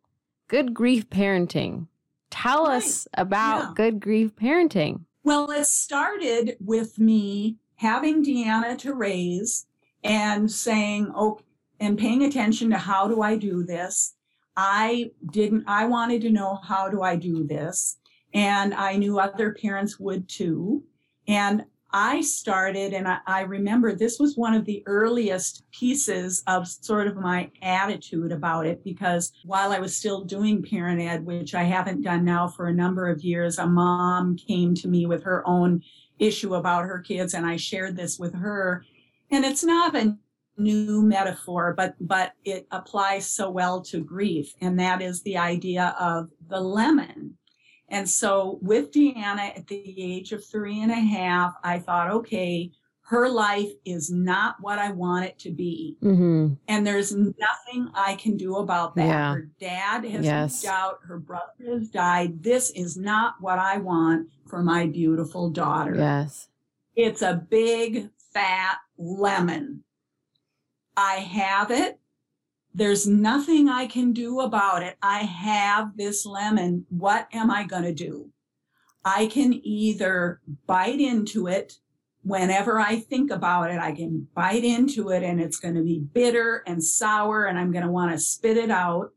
[0.47, 1.87] Good Grief Parenting.
[2.29, 2.77] Tell Right.
[2.77, 3.71] us about Yeah.
[3.75, 5.01] Good Grief Parenting.
[5.25, 9.65] Well, it started with me having Deanna to raise
[10.05, 11.39] and saying, oh,
[11.81, 14.13] and paying attention to how do I do this?
[14.55, 17.97] I didn't, I wanted to know how do I do this?
[18.33, 20.85] And I knew other parents would too.
[21.27, 21.65] And
[21.97, 27.07] I started, and I, I remember this was one of the earliest pieces of sort
[27.07, 31.63] of my attitude about it because while I was still doing parent ed, which I
[31.63, 35.47] haven't done now for a number of years, a mom came to me with her
[35.47, 35.81] own
[36.19, 38.83] issue about her kids, and I shared this with her.
[39.31, 40.17] And it's not a
[40.57, 45.95] new metaphor, but but it applies so well to grief, and that is the idea
[45.99, 47.37] of the lemon.
[47.89, 52.71] And so with Deanna at the age of three and a half, I thought, okay,
[53.01, 55.95] her life is not what I want it to be.
[56.01, 56.55] Mm-hmm.
[56.67, 59.05] And there's nothing I can do about that.
[59.05, 59.33] Yeah.
[59.33, 60.63] Her dad has Yes.
[60.63, 62.41] moved out, her brother has died.
[62.41, 65.93] This is not what I want for my beautiful daughter.
[65.95, 66.49] Yes.
[66.95, 69.83] It's a big, fat lemon.
[70.97, 71.99] I have it.
[72.75, 74.97] There's nothing I can do about it.
[75.01, 76.85] I have this lemon.
[76.89, 78.31] What am I going to do?
[79.05, 81.75] I can either bite into it
[82.23, 83.79] whenever I think about it.
[83.79, 87.71] I can bite into it and it's going to be bitter and sour and I'm
[87.71, 89.11] going to want to spit it out.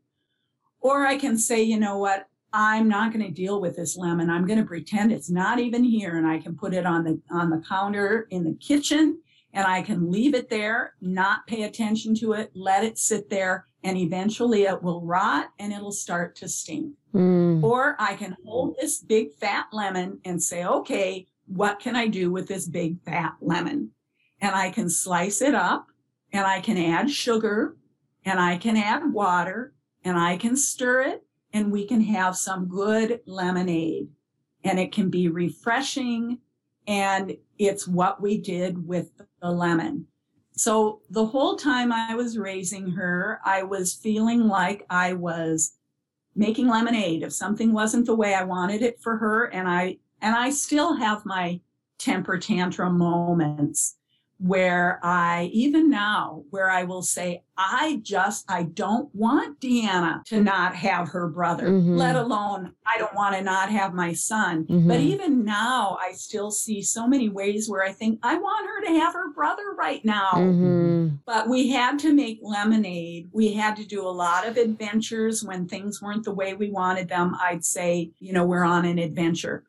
[0.79, 2.27] Or I can say, you know what?
[2.53, 4.29] I'm not going to deal with this lemon.
[4.29, 7.19] I'm going to pretend it's not even here and I can put it on the
[7.29, 9.19] on the counter in the kitchen
[9.53, 13.67] and I can leave it there, not pay attention to it, let it sit there
[13.83, 16.95] and eventually it will rot and it'll start to stink.
[17.13, 17.63] Mm.
[17.63, 22.31] Or I can hold this big fat lemon and say, "Okay, what can I do
[22.31, 23.91] with this big fat lemon?"
[24.41, 25.87] And I can slice it up
[26.31, 27.77] and I can add sugar
[28.25, 32.67] and I can add water and I can stir it and we can have some
[32.67, 34.09] good lemonade.
[34.63, 36.39] And it can be refreshing
[36.85, 40.07] and it's what we did with the lemon.
[40.53, 45.73] So the whole time I was raising her, I was feeling like I was
[46.35, 50.35] making lemonade if something wasn't the way I wanted it for her and I and
[50.35, 51.59] I still have my
[51.97, 53.95] temper tantrum moments
[54.39, 60.41] where I, even now, where I will say, I just, I don't want Deanna to
[60.41, 61.97] not have her brother, Mhm.
[61.97, 64.65] let alone I don't want to not have my son.
[64.65, 64.87] Mhm.
[64.87, 68.81] But even now, I still see so many ways where I think I want her
[68.85, 70.31] to have her brother right now.
[70.35, 71.19] Mhm.
[71.25, 73.29] But we had to make lemonade.
[73.33, 77.09] We had to do a lot of adventures when things weren't the way we wanted
[77.09, 77.35] them.
[77.41, 79.65] I'd say, you know, we're on an adventure.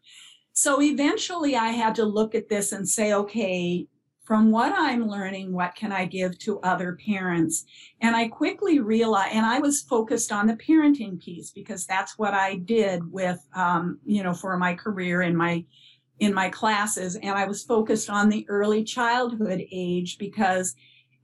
[0.53, 3.89] So eventually I had to look at this and say, okay,
[4.31, 7.65] from what I'm learning, what can I give to other parents?
[8.01, 12.33] And I quickly realized, and I was focused on the parenting piece because that's what
[12.33, 15.65] I did with, um, you know, for my career in my
[16.21, 20.77] in my classes, and I was focused on the early childhood age because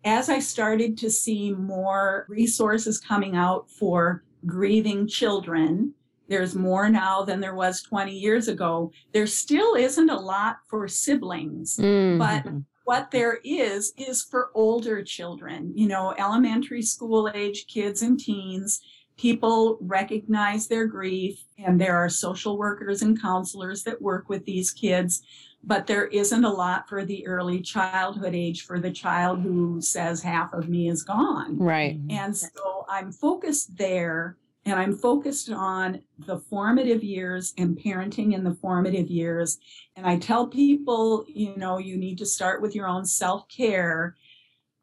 [0.02, 5.94] as I started to see more resources coming out for grieving children,
[6.28, 8.90] there's more now than there was 20 years ago.
[9.12, 12.18] There still isn't a lot for siblings, Mm.
[12.18, 12.52] but
[12.84, 18.80] what there is is for older children, you know, elementary school age kids and teens.
[19.16, 24.70] People recognize their grief, and there are social workers and counselors that work with these
[24.70, 25.22] kids.
[25.64, 30.22] But there isn't a lot for the early childhood age for the child who says
[30.22, 31.58] half of me is gone.
[31.58, 31.98] Right.
[32.08, 38.42] And so I'm focused there and I'm focused on the formative years and parenting in
[38.42, 39.58] the formative years.
[39.94, 44.16] And I tell people, you know, you need to start with your own self care.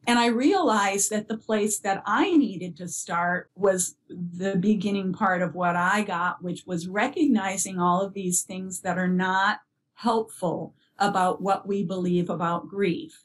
[0.08, 5.42] And I realized that the place that I needed to start was the beginning part
[5.42, 9.60] of what I got, which was recognizing all of these things that are not
[9.96, 13.24] helpful about what we believe about grief.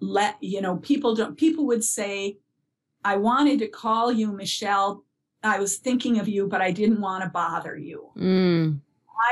[0.00, 2.38] Let, you know, people don't, people would say,
[3.04, 5.04] I wanted to call you, Michelle.
[5.42, 8.10] I was thinking of you, but I didn't want to bother you.
[8.16, 8.80] Mm.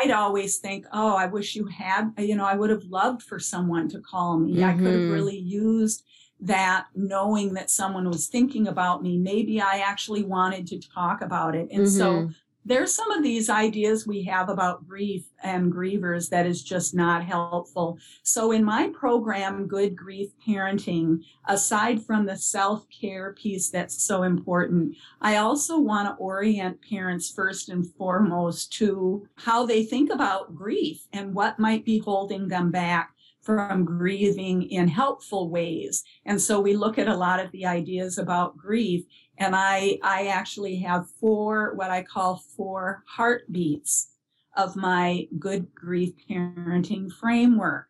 [0.03, 3.39] I'd always think, oh, I wish you had, you know, I would have loved for
[3.39, 4.63] someone to call me.
[4.63, 5.13] I could have Mhm.
[5.13, 6.05] really used
[6.41, 9.19] that knowing that someone was thinking about me.
[9.19, 11.69] Maybe I actually wanted to talk about it.
[11.73, 12.35] And so Mhm.
[12.69, 17.25] There's some of these ideas we have about grief and grievers that is just not
[17.25, 17.99] helpful.
[18.23, 24.97] So in my program, Good Grief Parenting, aside from the self-care piece that's so important,
[25.23, 31.07] I also want to orient parents first and foremost to how they think about grief
[31.13, 36.05] and what might be holding them back from grieving in helpful ways.
[36.27, 39.07] And so we look at a lot of the ideas about grief
[39.39, 44.11] and I I actually have four what I call four heartbeats
[44.57, 47.87] of my good grief parenting framework.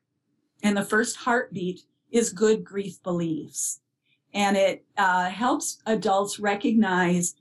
[0.63, 1.81] And the first heartbeat
[2.11, 3.81] is good grief beliefs.
[4.35, 7.35] And it uh, helps adults recognize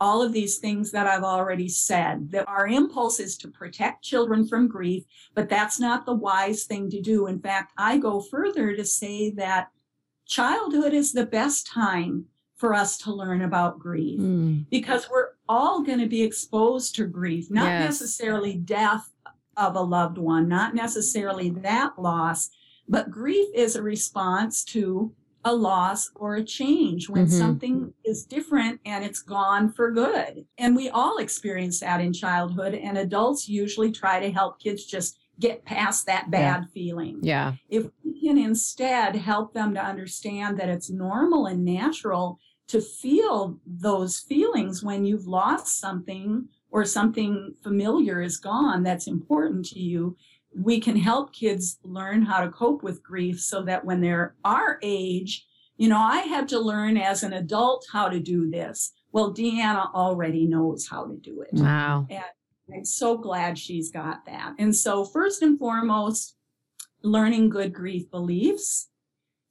[0.00, 4.46] all of these things that I've already said, that our impulse is to protect children
[4.46, 7.26] from grief, but that's not the wise thing to do.
[7.28, 9.68] In fact, I go further to say that
[10.26, 14.66] childhood is the best time for us to learn about grief Mm.
[14.70, 17.80] because we're all going to be exposed to grief, not Yes.
[18.00, 19.10] necessarily death
[19.56, 22.50] of a loved one, not necessarily that loss,
[22.88, 25.12] but grief is a response to
[25.44, 27.30] a loss or a change when Mhm.
[27.38, 30.46] something is different and it's gone for good.
[30.56, 35.18] And we all experience that in childhood, and adults usually try to help kids just
[35.40, 37.54] get past that bad feeling Yeah.
[37.68, 43.58] if we can instead help them to understand that it's normal and natural to feel
[43.66, 50.16] those feelings when you've lost something or something familiar is gone that's important to you,
[50.56, 54.78] we can help kids learn how to cope with grief so that when they're our
[54.82, 58.92] age, you know, I had to learn as an adult how to do this.
[59.12, 61.50] Well, Deanna already knows how to do it.
[61.52, 62.06] Wow.
[62.72, 64.54] I'm so glad she's got that.
[64.58, 66.36] And so, first and foremost,
[67.02, 68.88] learning good grief beliefs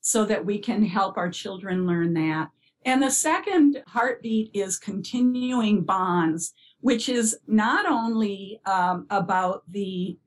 [0.02, 2.50] so that we can help our children learn that.
[2.86, 6.54] And the second heartbeat is continuing bonds.
[6.82, 10.18] which is not only um, about the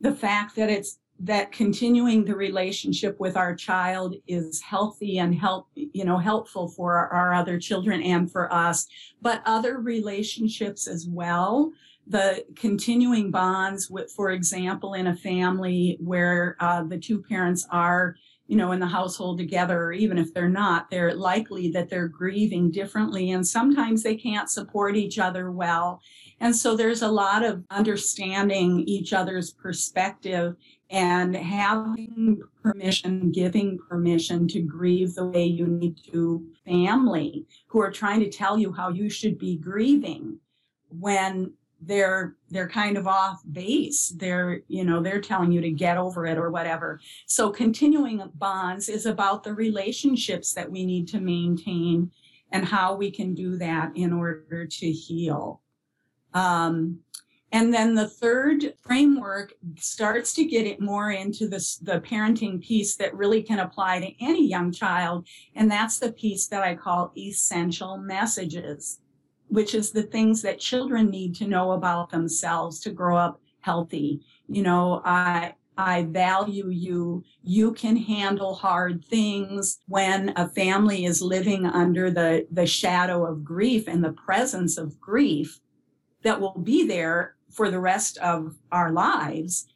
[0.00, 5.66] the fact that it's that continuing the relationship with our child is healthy and help
[5.74, 8.86] you know helpful for our, our other children and for us
[9.22, 11.72] but other relationships as well
[12.08, 18.16] the continuing bonds with for example in a family where uh, the two parents are
[18.46, 22.08] you know in the household together or even if they're not they're likely that they're
[22.08, 26.00] grieving differently and sometimes they can't support each other well.
[26.40, 30.56] And so there's a lot of understanding each other's perspective
[30.90, 37.90] and having permission, giving permission to grieve the way you need to family who are
[37.90, 40.38] trying to tell you how you should be grieving
[40.90, 44.12] when they're they're kind of off base.
[44.16, 47.00] They're you know they're telling you to get over it or whatever.
[47.26, 52.10] So continuing bonds is about the relationships that we need to maintain
[52.50, 55.60] and how we can do that in order to heal.
[56.34, 57.00] Um,
[57.50, 62.96] and then the third framework starts to get it more into this, the parenting piece
[62.96, 65.26] that really can apply to any young child.
[65.54, 69.00] And that's the piece that I call essential messages,
[69.48, 74.20] which is the things that children need to know about themselves to grow up healthy.
[74.46, 77.24] You know, I, I value you.
[77.42, 83.44] You can handle hard things when a family is living under the, the shadow of
[83.44, 85.60] grief and the presence of grief
[86.22, 89.66] that will be there for the rest of our lives,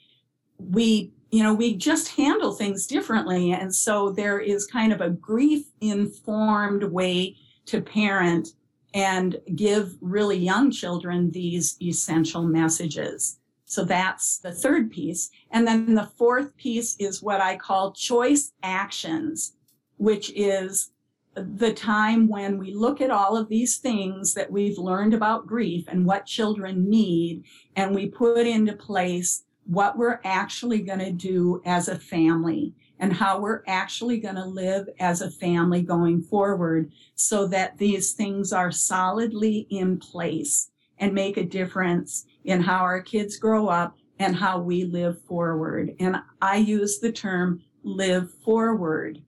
[0.59, 3.53] we, you know, we just handle things differently.
[3.53, 8.49] And so there is kind of a grief informed way to parent
[8.95, 13.39] and give really young children these essential messages.
[13.65, 15.31] So that's the third piece.
[15.51, 19.55] And then the fourth piece is what I call choice actions,
[19.97, 20.91] which is
[21.35, 25.87] the time when we look at all of these things that we've learned about grief
[25.89, 27.45] and what children need,
[27.77, 33.13] and we put into place what we're actually going to do as a family and
[33.13, 38.53] how we're actually going to live as a family going forward so that these things
[38.53, 44.37] are solidly in place and make a difference in how our kids grow up and
[44.37, 45.97] how we live forward.
[45.99, 49.21] And I use the term live forward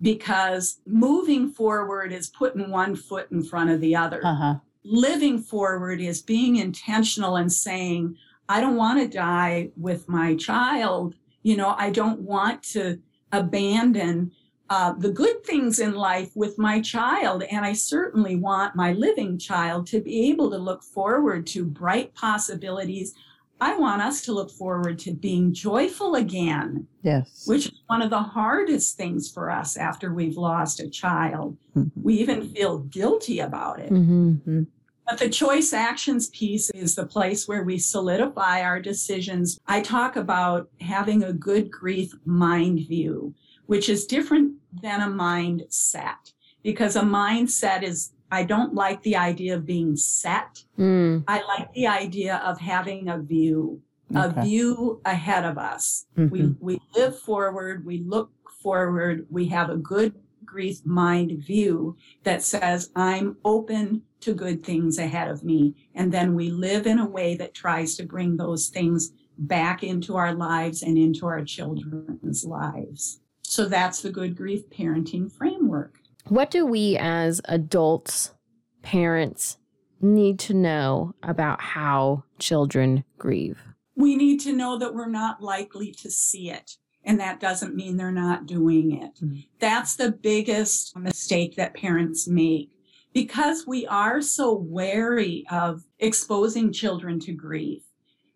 [0.00, 4.24] because moving forward is putting one foot in front of the other.
[4.24, 4.54] Uh-huh.
[4.84, 8.16] Living forward is being intentional and saying,
[8.48, 11.16] I don't want to die with my child.
[11.42, 13.00] You know, I don't want to
[13.32, 14.32] abandon
[14.68, 17.42] uh, the good things in life with my child.
[17.50, 22.14] And I certainly want my living child to be able to look forward to bright
[22.14, 23.14] possibilities
[23.60, 26.86] I want us to look forward to being joyful again.
[27.02, 27.44] Yes.
[27.46, 31.58] Which is one of the hardest things for us after we've lost a child.
[31.76, 32.00] Mm-hmm.
[32.02, 33.92] We even feel guilty about it.
[33.92, 34.62] Mm-hmm.
[35.10, 39.58] But the choice actions piece is the place where we solidify our decisions.
[39.66, 43.34] I talk about having a good grief mind view,
[43.66, 46.32] which is different than a mindset
[46.62, 50.62] because a mindset is I don't like the idea of being set.
[50.78, 51.24] Mm.
[51.26, 53.82] I like the idea of having a view,
[54.14, 54.40] okay.
[54.40, 56.06] a view ahead of us.
[56.16, 56.32] Mm-hmm.
[56.32, 58.30] We, we live forward, we look
[58.62, 60.14] forward, we have a good
[60.50, 65.74] grief mind view that says, I'm open to good things ahead of me.
[65.94, 70.16] And then we live in a way that tries to bring those things back into
[70.16, 73.20] our lives and into our children's lives.
[73.42, 75.94] So that's the good grief parenting framework.
[76.28, 78.34] What do we as adults,
[78.82, 79.56] parents,
[80.00, 83.62] need to know about how children grieve?
[83.96, 86.76] We need to know that we're not likely to see it.
[87.04, 89.14] And that doesn't mean they're not doing it.
[89.16, 89.40] Mm-hmm.
[89.58, 92.70] That's the biggest mistake that parents make
[93.12, 97.82] because we are so wary of exposing children to grief.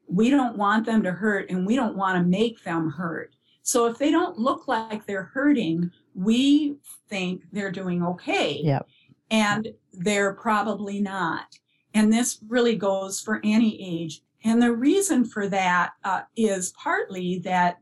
[0.09, 3.35] We don't want them to hurt and we don't want to make them hurt.
[3.63, 6.77] So if they don't look like they're hurting, we
[7.09, 8.61] think they're doing okay.
[8.63, 8.87] Yep.
[9.31, 11.59] And they're probably not.
[11.95, 14.21] And this really goes for any age.
[14.45, 17.81] And the reason for that uh, is partly that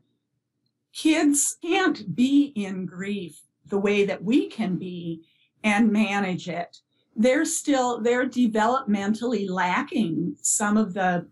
[0.93, 5.23] kids can't be in grief the way that we can be
[5.63, 6.77] and manage it.
[7.15, 11.27] They're still, they're developmentally lacking some of the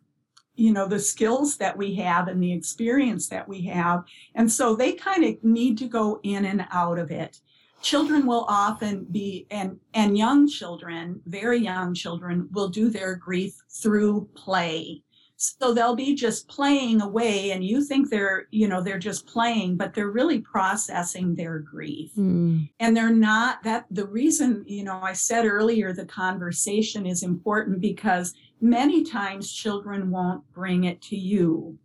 [0.56, 4.04] you know the skills that we have and the experience that we have.
[4.36, 7.40] And so they kind of need to go in and out of it.
[7.82, 13.56] Children will often be and and young children very young children will do their grief
[13.70, 15.02] through play
[15.44, 19.76] So they'll be just playing away and you think they're, you know, they're just playing,
[19.76, 22.12] but they're really processing their grief.
[22.16, 22.70] Mm.
[22.80, 27.82] And they're not that the reason, you know, I said earlier the conversation is important
[27.82, 31.76] because many times children won't bring it to you.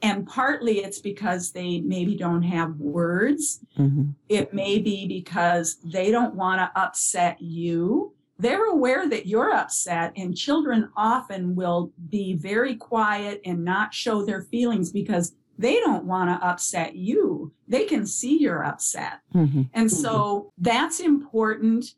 [0.00, 3.58] And partly it's because they maybe don't have words.
[3.76, 4.14] Mhm.
[4.28, 8.14] It may be because they don't want to upset you.
[8.38, 14.24] They're aware that you're upset, and children often will be very quiet and not show
[14.24, 17.52] their feelings because they don't want to upset you.
[17.68, 19.20] They can see you're upset.
[19.34, 19.68] Mhm.
[19.74, 21.94] And so that's important.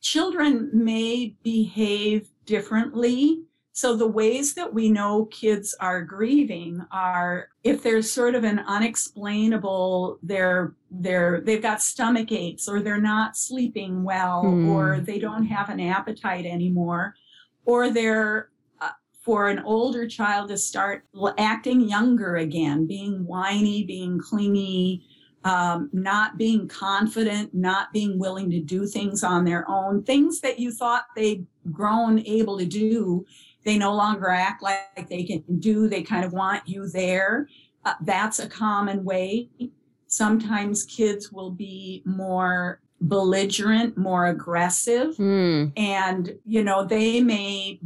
[0.00, 3.44] Children may behave differently.
[3.74, 8.58] So the ways that we know kids are grieving are if there's sort of an
[8.60, 14.68] unexplainable they're they're they've got stomach aches or they're not sleeping well Hmm.
[14.68, 17.14] or they don't have an appetite anymore
[17.64, 18.50] or they're
[18.80, 18.90] uh,
[19.22, 21.04] for an older child to start
[21.38, 25.04] acting younger again, being whiny, being clingy,
[25.44, 30.58] um, not being confident, not being willing to do things on their own, things that
[30.58, 33.24] you thought they'd grown able to do,
[33.64, 35.88] they no longer act like they can do.
[35.88, 37.48] They kind of want you there.
[37.84, 39.48] Uh, that's a common way.
[40.06, 45.72] Sometimes kids will be more belligerent, more aggressive Mm.
[45.76, 47.80] and you know they may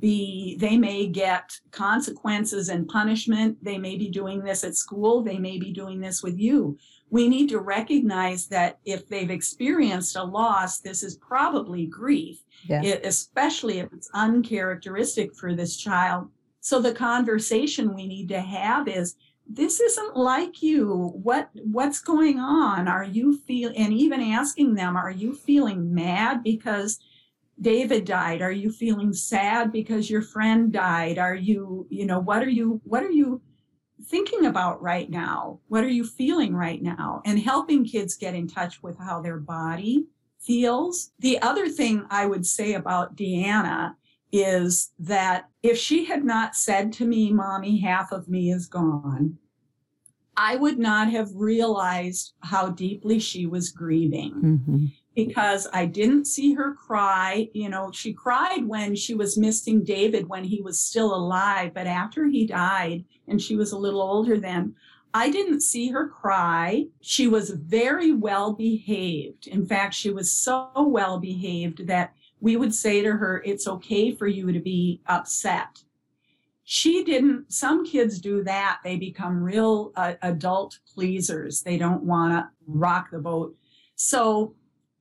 [0.00, 5.38] be they may get consequences and punishment they may be doing this at school they
[5.38, 6.76] may be doing this with you
[7.10, 12.42] we need to recognize that if they've experienced a loss this is probably grief.
[12.68, 12.82] Yeah.
[12.82, 16.28] it, especially if it's uncharacteristic for this child.
[16.60, 19.14] So the conversation we need to have is
[19.48, 21.12] this isn't like you.
[21.22, 22.88] What what's going on?
[22.88, 26.98] Are you feel and even asking them are you feeling mad because
[27.60, 28.42] david died?
[28.42, 31.18] Are you feeling sad because your friend died?
[31.18, 33.40] Are you you know what are you what are you
[34.04, 38.46] thinking about right now what are you feeling right now and helping kids get in
[38.46, 40.06] touch with how their body
[40.38, 43.94] feels the other thing i would say about deanna
[44.30, 49.38] is that if she had not said to me, Mommy, half of me is gone,
[50.36, 54.92] I would not have realized how deeply she was grieving Mhm.
[55.16, 57.48] because I didn't see her cry.
[57.54, 61.86] You know, she cried when she was missing David when he was still alive, but
[61.86, 64.74] after he died and she was a little older then,
[65.14, 66.86] I didn't see her cry.
[67.00, 69.46] She was very well behaved.
[69.46, 74.14] In fact, she was so well behaved that we would say to her, It's okay
[74.14, 75.82] for you to be upset.
[76.64, 78.80] She didn't, some kids do that.
[78.84, 81.62] They become real uh, adult pleasers.
[81.62, 83.56] They don't want to rock the boat.
[83.96, 84.54] So,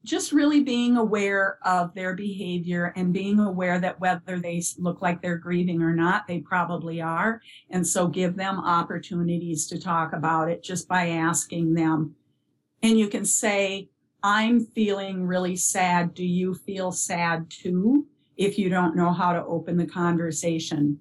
[0.03, 5.21] just really being aware of their behavior and being aware that whether they look like
[5.21, 7.41] they're grieving or not, they probably are.
[7.69, 12.15] And so give them opportunities to talk about it just by asking them.
[12.81, 13.89] And you can say,
[14.23, 16.13] I'm feeling really sad.
[16.13, 18.07] Do you feel sad too?
[18.37, 20.99] If you don't know how to open the conversation,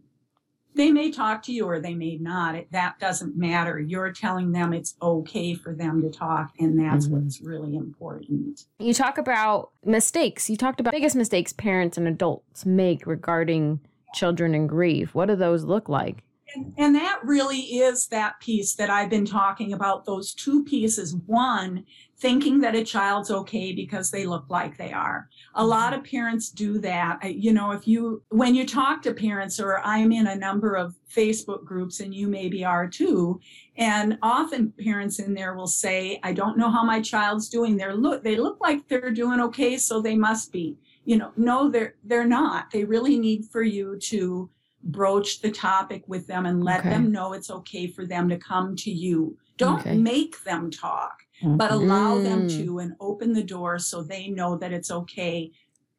[0.77, 2.55] they may talk to you or they may not.
[2.55, 3.79] It, that doesn't matter.
[3.81, 7.11] You're telling them it's okay for them to talk, and that's Mhm.
[7.23, 8.67] what's really important.
[8.79, 10.49] You talk about mistakes.
[10.51, 13.81] You talked about biggest mistakes parents and adults make regarding
[14.15, 15.15] children and grief.
[15.15, 16.23] What do those look like?
[16.57, 21.15] And, and that really is that piece that I've been talking about those two pieces.
[21.27, 21.85] One,
[22.19, 25.29] thinking that a child's okay because they look like they are.
[25.55, 25.69] A mm-hmm.
[25.69, 27.23] lot of parents do that.
[27.25, 30.95] You know, if you, when you talk to parents, or I'm in a number of
[31.15, 33.39] Facebook groups and you maybe are too,
[33.77, 37.77] and often parents in there will say, I don't know how my child's doing.
[37.77, 40.79] They're look, they look like they're doing okay, so they must be.
[41.05, 42.71] You know, no, they're, they're not.
[42.71, 44.51] They really need for you to
[44.87, 46.91] broach the topic with them and let Okay.
[46.91, 49.37] them know it's okay for them to come to you.
[49.57, 49.97] Don't Okay.
[49.97, 52.57] make them talk, but allow them Mm.
[52.59, 55.51] to and open the door so they know that it's okay.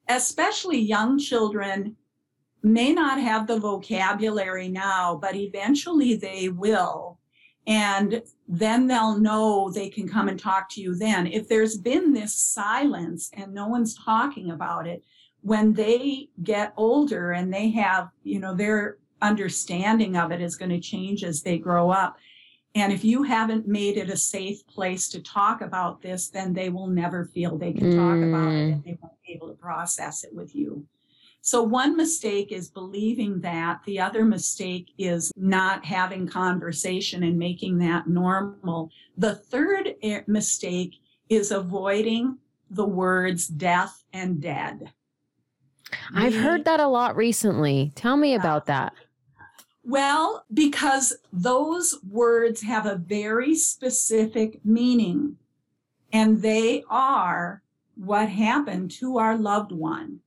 [0.08, 1.96] Especially young children
[2.64, 7.20] may not have the vocabulary now, but eventually they will.
[7.66, 11.28] And then they'll know they can come and talk to you then.
[11.28, 15.04] If there's been this silence and no one's talking about it,
[15.48, 20.70] when they get older and they have, you know, their understanding of it is going
[20.72, 22.18] to change as they grow up.
[22.76, 26.68] And if you haven't made it a safe place to talk about this, then they
[26.68, 28.74] will never feel they can talk about it Mm.
[28.74, 30.86] and they won't be able to process it with you.
[31.40, 33.80] So one mistake is believing that.
[33.86, 38.92] The other mistake is not having conversation and making that normal.
[39.18, 40.96] The third eh, mistake
[41.30, 42.38] is avoiding
[42.70, 44.92] the words death and dead.
[46.14, 47.92] I've heard that a lot recently.
[47.96, 48.94] Tell me uh, about that.
[49.84, 55.38] Well, because those words have a very specific meaning,
[56.12, 57.64] and they are
[57.96, 60.20] what happened to our loved one.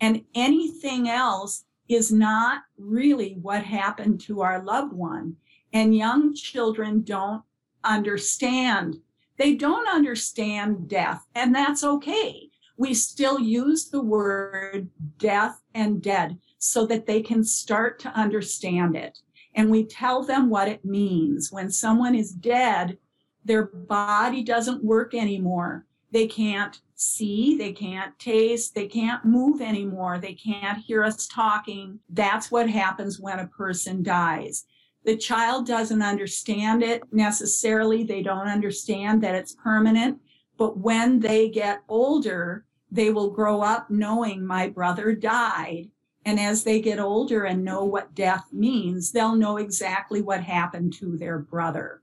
[0.00, 5.36] And anything else is not really what happened to our loved one.
[5.72, 7.42] And young children don't
[7.84, 9.00] understand.
[9.36, 12.51] They don't understand death, and that's okay.
[12.76, 18.96] We still use the word death and dead so that they can start to understand
[18.96, 19.18] it.
[19.54, 21.52] And we tell them what it means.
[21.52, 22.98] When someone is dead,
[23.44, 25.86] their body doesn't work anymore.
[26.12, 31.98] They can't see, they can't taste, they can't move anymore, they can't hear us talking.
[32.08, 34.64] That's what happens when a person dies.
[35.04, 40.20] The child doesn't understand it necessarily, they don't understand that it's permanent.
[40.62, 45.90] But when they get older, they will grow up knowing my brother died.
[46.24, 50.92] And as they get older and know what death means, they'll know exactly what happened
[51.00, 52.00] to their brother.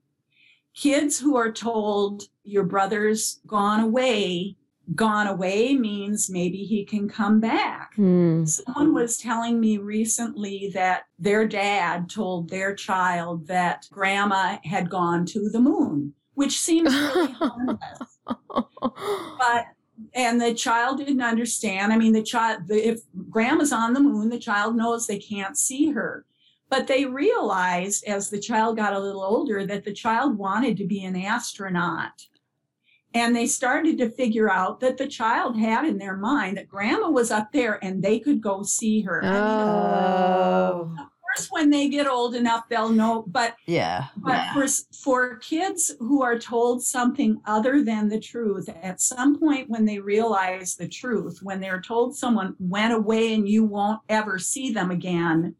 [0.76, 4.57] Kids who are told your brother's gone away
[4.93, 7.93] gone away means maybe he can come back.
[7.95, 8.43] Hmm.
[8.43, 15.26] Someone was telling me recently that their dad told their child that grandma had gone
[15.28, 18.19] to the moon, which seems really harmless.
[18.50, 19.66] But
[20.14, 21.92] and the child didn't understand.
[21.92, 25.92] I mean, the child, if grandma's on the moon, the child knows they can't see
[25.92, 26.26] her.
[26.70, 30.86] But they realized as the child got a little older that the child wanted to
[30.86, 32.28] be an astronaut.
[33.16, 37.10] And they started to figure out that the child had in their mind that grandma
[37.10, 39.24] was up there and they could go see her.
[39.24, 41.09] I mean, oh.
[41.40, 43.24] Course, when they get old enough, they'll know.
[43.28, 44.06] But Yeah.
[44.18, 44.54] but yeah.
[44.54, 44.68] for
[45.04, 50.00] for kids who are told something other than the truth, at some point when they
[50.00, 54.92] realize the truth, when they're told someone went away and you won't ever see them
[54.92, 55.56] again,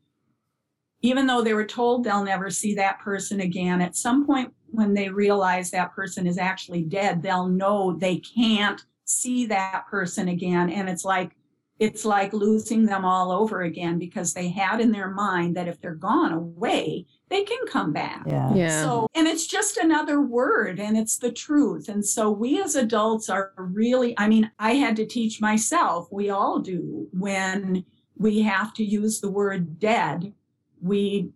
[1.02, 4.94] even though they were told they'll never see that person again, at some point when
[4.94, 10.70] they realize that person is actually dead, they'll know they can't see that person again.
[10.70, 11.32] And it's like
[11.80, 15.80] it's like losing them all over again because they had in their mind that if
[15.80, 18.24] they're gone away, they can come back.
[18.28, 18.54] Yeah.
[18.54, 18.84] Yeah.
[18.84, 21.88] So, and it's just another word and it's the truth.
[21.88, 26.30] And so we as adults are really, I mean, I had to teach myself, we
[26.30, 27.86] all do, when
[28.18, 30.34] we have to use the word dead,
[30.82, 31.30] we,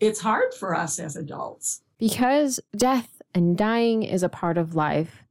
[0.00, 1.82] it's hard for us as adults.
[1.98, 5.23] because death and dying is a part of life,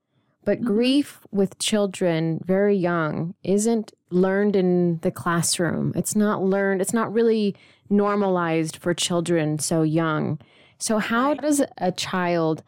[0.46, 0.66] but Mhm.
[0.66, 5.91] grief with children very young isn't learned in the classroom.
[5.96, 7.56] It's not learned, it's not really
[7.89, 10.39] normalized for children so young.
[10.78, 11.41] So, how Right.
[11.41, 12.64] does a child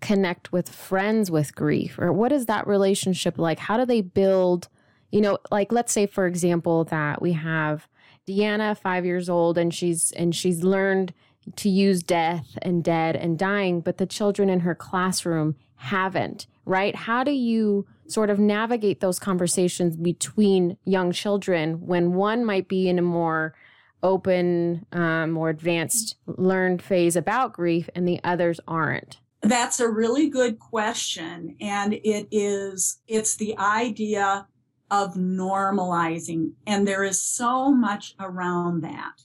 [0.00, 1.98] connect with friends with grief?
[1.98, 3.60] Or what is that relationship like?
[3.60, 4.68] How do they build,
[5.10, 7.86] you know, like let's say, for example, that we have
[8.26, 11.12] Deanna, five years old, and she's and she's learned
[11.56, 16.94] to use death and dead and dying, but the children in her classroom haven't, right?
[16.94, 22.88] How do you sort of navigate those conversations between young children when one might be
[22.88, 23.54] in a more
[24.02, 29.18] open, um, more advanced learned phase about grief and the others aren't?
[29.42, 31.56] That's a really good question.
[31.60, 34.46] And it is, it's the idea
[34.90, 36.52] of normalizing.
[36.66, 39.22] And there is so much around that.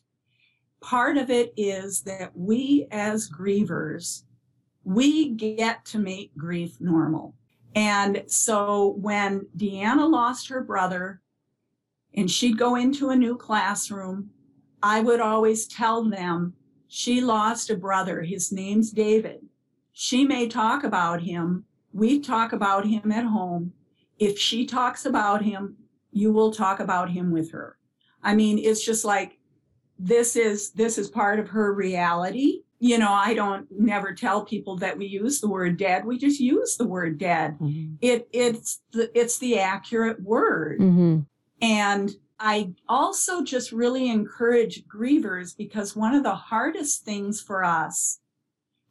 [0.81, 4.23] Part of it is that we as grievers,
[4.87, 7.35] we get to make grief normal.
[7.75, 11.21] And so when Deanna lost her brother
[12.15, 14.29] and she'd go into a new classroom,
[14.81, 16.53] I would always tell them
[16.87, 18.21] she lost a brother.
[18.21, 19.41] His name's David.
[19.91, 21.65] She may talk about him.
[21.91, 23.73] We talk about him at home.
[24.19, 25.75] If she talks about him,
[26.13, 27.77] you will talk about him with her.
[28.23, 29.37] I mean, it's just like
[29.99, 32.61] this is this is part of her reality.
[32.79, 36.05] You know, I don't never tell people that we use the word dead.
[36.05, 37.57] We just use the word dead.
[37.59, 37.97] Mhm.
[38.01, 40.79] It it's the it's the accurate word.
[40.79, 41.19] Mm-hmm.
[41.61, 48.19] And I also just really encourage grievers because one of the hardest things for us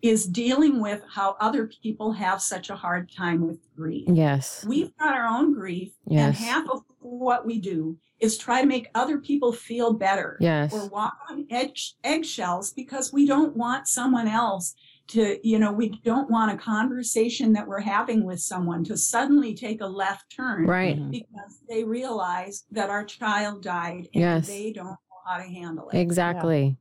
[0.03, 4.05] is dealing with how other people have such a hard time with grief.
[4.13, 4.65] Yes.
[4.67, 6.27] We've got our own grief, Yes.
[6.27, 10.73] and half of what we do is try to make other people feel better Yes.
[10.73, 14.75] or walk on edge, eggshells because we don't want someone else
[15.09, 19.55] to, you know, we don't want a conversation that we're having with someone to suddenly
[19.55, 20.99] take a left turn Right.
[20.99, 21.11] Mhm.
[21.11, 24.47] because they realize that our child died and Yes.
[24.49, 24.97] they don't know
[25.27, 25.99] how to handle it.
[25.99, 26.77] Exactly.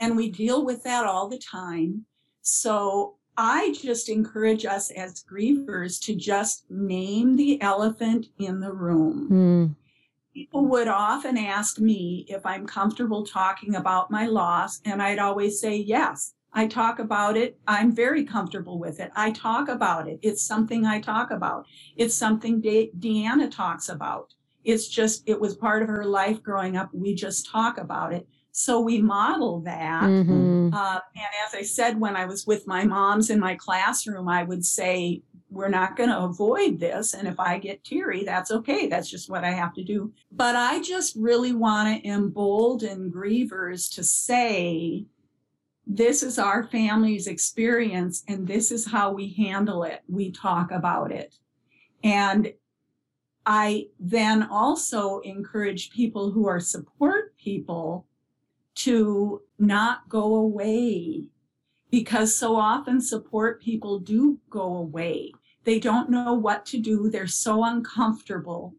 [0.00, 2.04] And we deal with that all the time.
[2.42, 9.28] So I just encourage us as grievers to just name the elephant in the room.
[9.30, 9.76] Mm.
[10.38, 15.60] People would often ask me if I'm comfortable talking about my loss, and I'd always
[15.60, 16.34] say yes.
[16.52, 17.58] I talk about it.
[17.66, 19.10] I'm very comfortable with it.
[19.16, 20.18] I talk about it.
[20.22, 21.66] It's something I talk about.
[21.96, 24.32] It's something De- Deanna talks about.
[24.64, 26.88] It's just, it was part of her life growing up.
[26.94, 28.26] We just talk about it.
[28.52, 30.02] So we model that.
[30.04, 30.72] Mhm.
[30.72, 34.42] Uh, and as I said, when I was with my moms in my classroom, I
[34.42, 37.14] would say, we're not going to avoid this.
[37.14, 38.86] And if I get teary, that's okay.
[38.86, 40.12] That's just what I have to do.
[40.30, 45.06] But I just really want to embolden grievers to say,
[45.86, 50.02] this is our family's experience and this is how we handle it.
[50.06, 51.34] We talk about it.
[52.04, 52.52] And
[53.46, 58.06] I then also encourage people who are support people
[58.74, 61.24] to not go away
[61.90, 65.32] because so often support people do go away.
[65.68, 67.10] They don't know what to do.
[67.10, 68.74] They're so uncomfortable.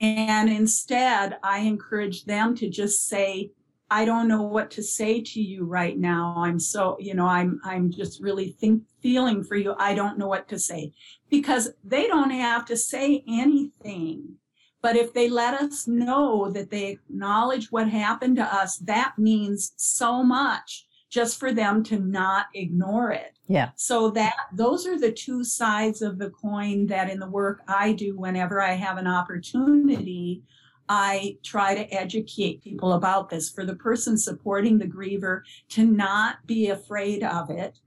[0.00, 3.50] And instead, I encourage them to just say,
[3.90, 6.34] I don't know what to say to you right now.
[6.38, 9.74] I'm so, you know, I'm, I'm just really think, feeling for you.
[9.78, 10.94] I don't know what to say
[11.28, 14.36] because they don't have to say anything.
[14.80, 19.74] But if they let us know that they acknowledge what happened to us, that means
[19.76, 20.85] so much
[21.16, 23.38] just for them to not ignore it.
[23.48, 23.70] Yeah.
[23.74, 27.94] So that those are the two sides of the coin that in the work I
[27.94, 30.42] do whenever I have an opportunity,
[30.90, 35.40] I try to educate people about this for the person supporting the griever
[35.70, 37.78] to not be afraid of it.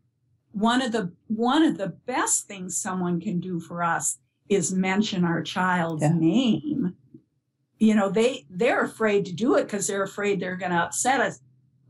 [0.52, 4.18] One of the one of the best things someone can do for us
[4.50, 6.14] is mention our child's Yeah.
[6.16, 6.96] name.
[7.78, 11.22] You know, they they're afraid to do it because they're afraid they're going to upset
[11.22, 11.40] us.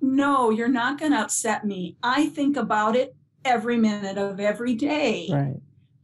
[0.01, 1.97] No, you're not going to upset me.
[2.03, 5.55] I think about it every minute of every day Right.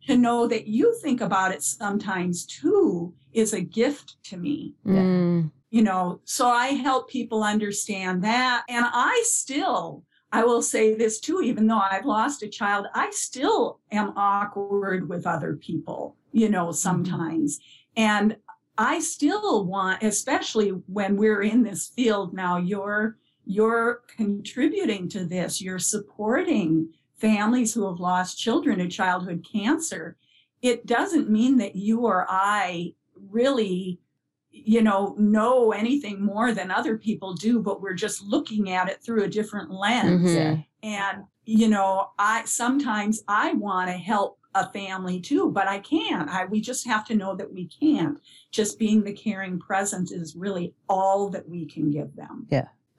[0.07, 5.51] to know that you think about it sometimes too is a gift to me Mm.
[5.69, 11.19] you know so i help people understand that and i still i will say this
[11.19, 16.47] too even though i've lost a child i still am awkward with other people you
[16.47, 17.59] know sometimes
[17.97, 18.37] and
[18.77, 25.61] i still want especially when we're in this field now you're you're contributing to this.
[25.61, 30.17] You're supporting families who have lost children to childhood cancer.
[30.61, 32.93] It doesn't mean that you or i
[33.29, 33.99] really
[34.51, 39.01] you know know anything more than other people do but we're just looking at it
[39.03, 40.29] through a different lens.
[40.31, 40.65] Mhm.
[40.83, 46.29] and you know i sometimes i want to help a family too but i can't.
[46.29, 48.19] I we just have to know that we can't.
[48.51, 52.47] Just being the caring presence is really all that we can give them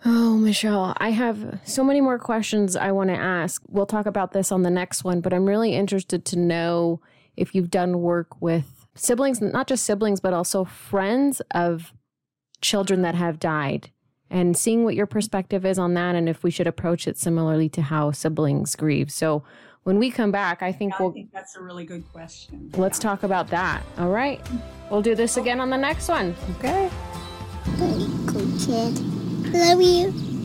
[0.05, 3.62] Oh, Michelle, I have so many more questions I want to ask.
[3.68, 7.01] We'll talk about this on the next one, but I'm really interested to know
[7.36, 11.92] if you've done work with siblings, not just siblings, but also friends of
[12.61, 13.90] children that have died,
[14.30, 17.68] and seeing what your perspective is on that and if we should approach it similarly
[17.70, 19.11] to how siblings grieve.
[19.11, 19.44] So
[19.84, 22.99] when we come back, I think i we'll think that's a really good question let's
[22.99, 23.82] talk about that.
[23.99, 24.40] All right.
[24.90, 26.34] We'll do this again on the next one.
[26.59, 26.90] Okay.
[27.76, 29.26] Very cool kid.
[29.53, 30.36] Love you.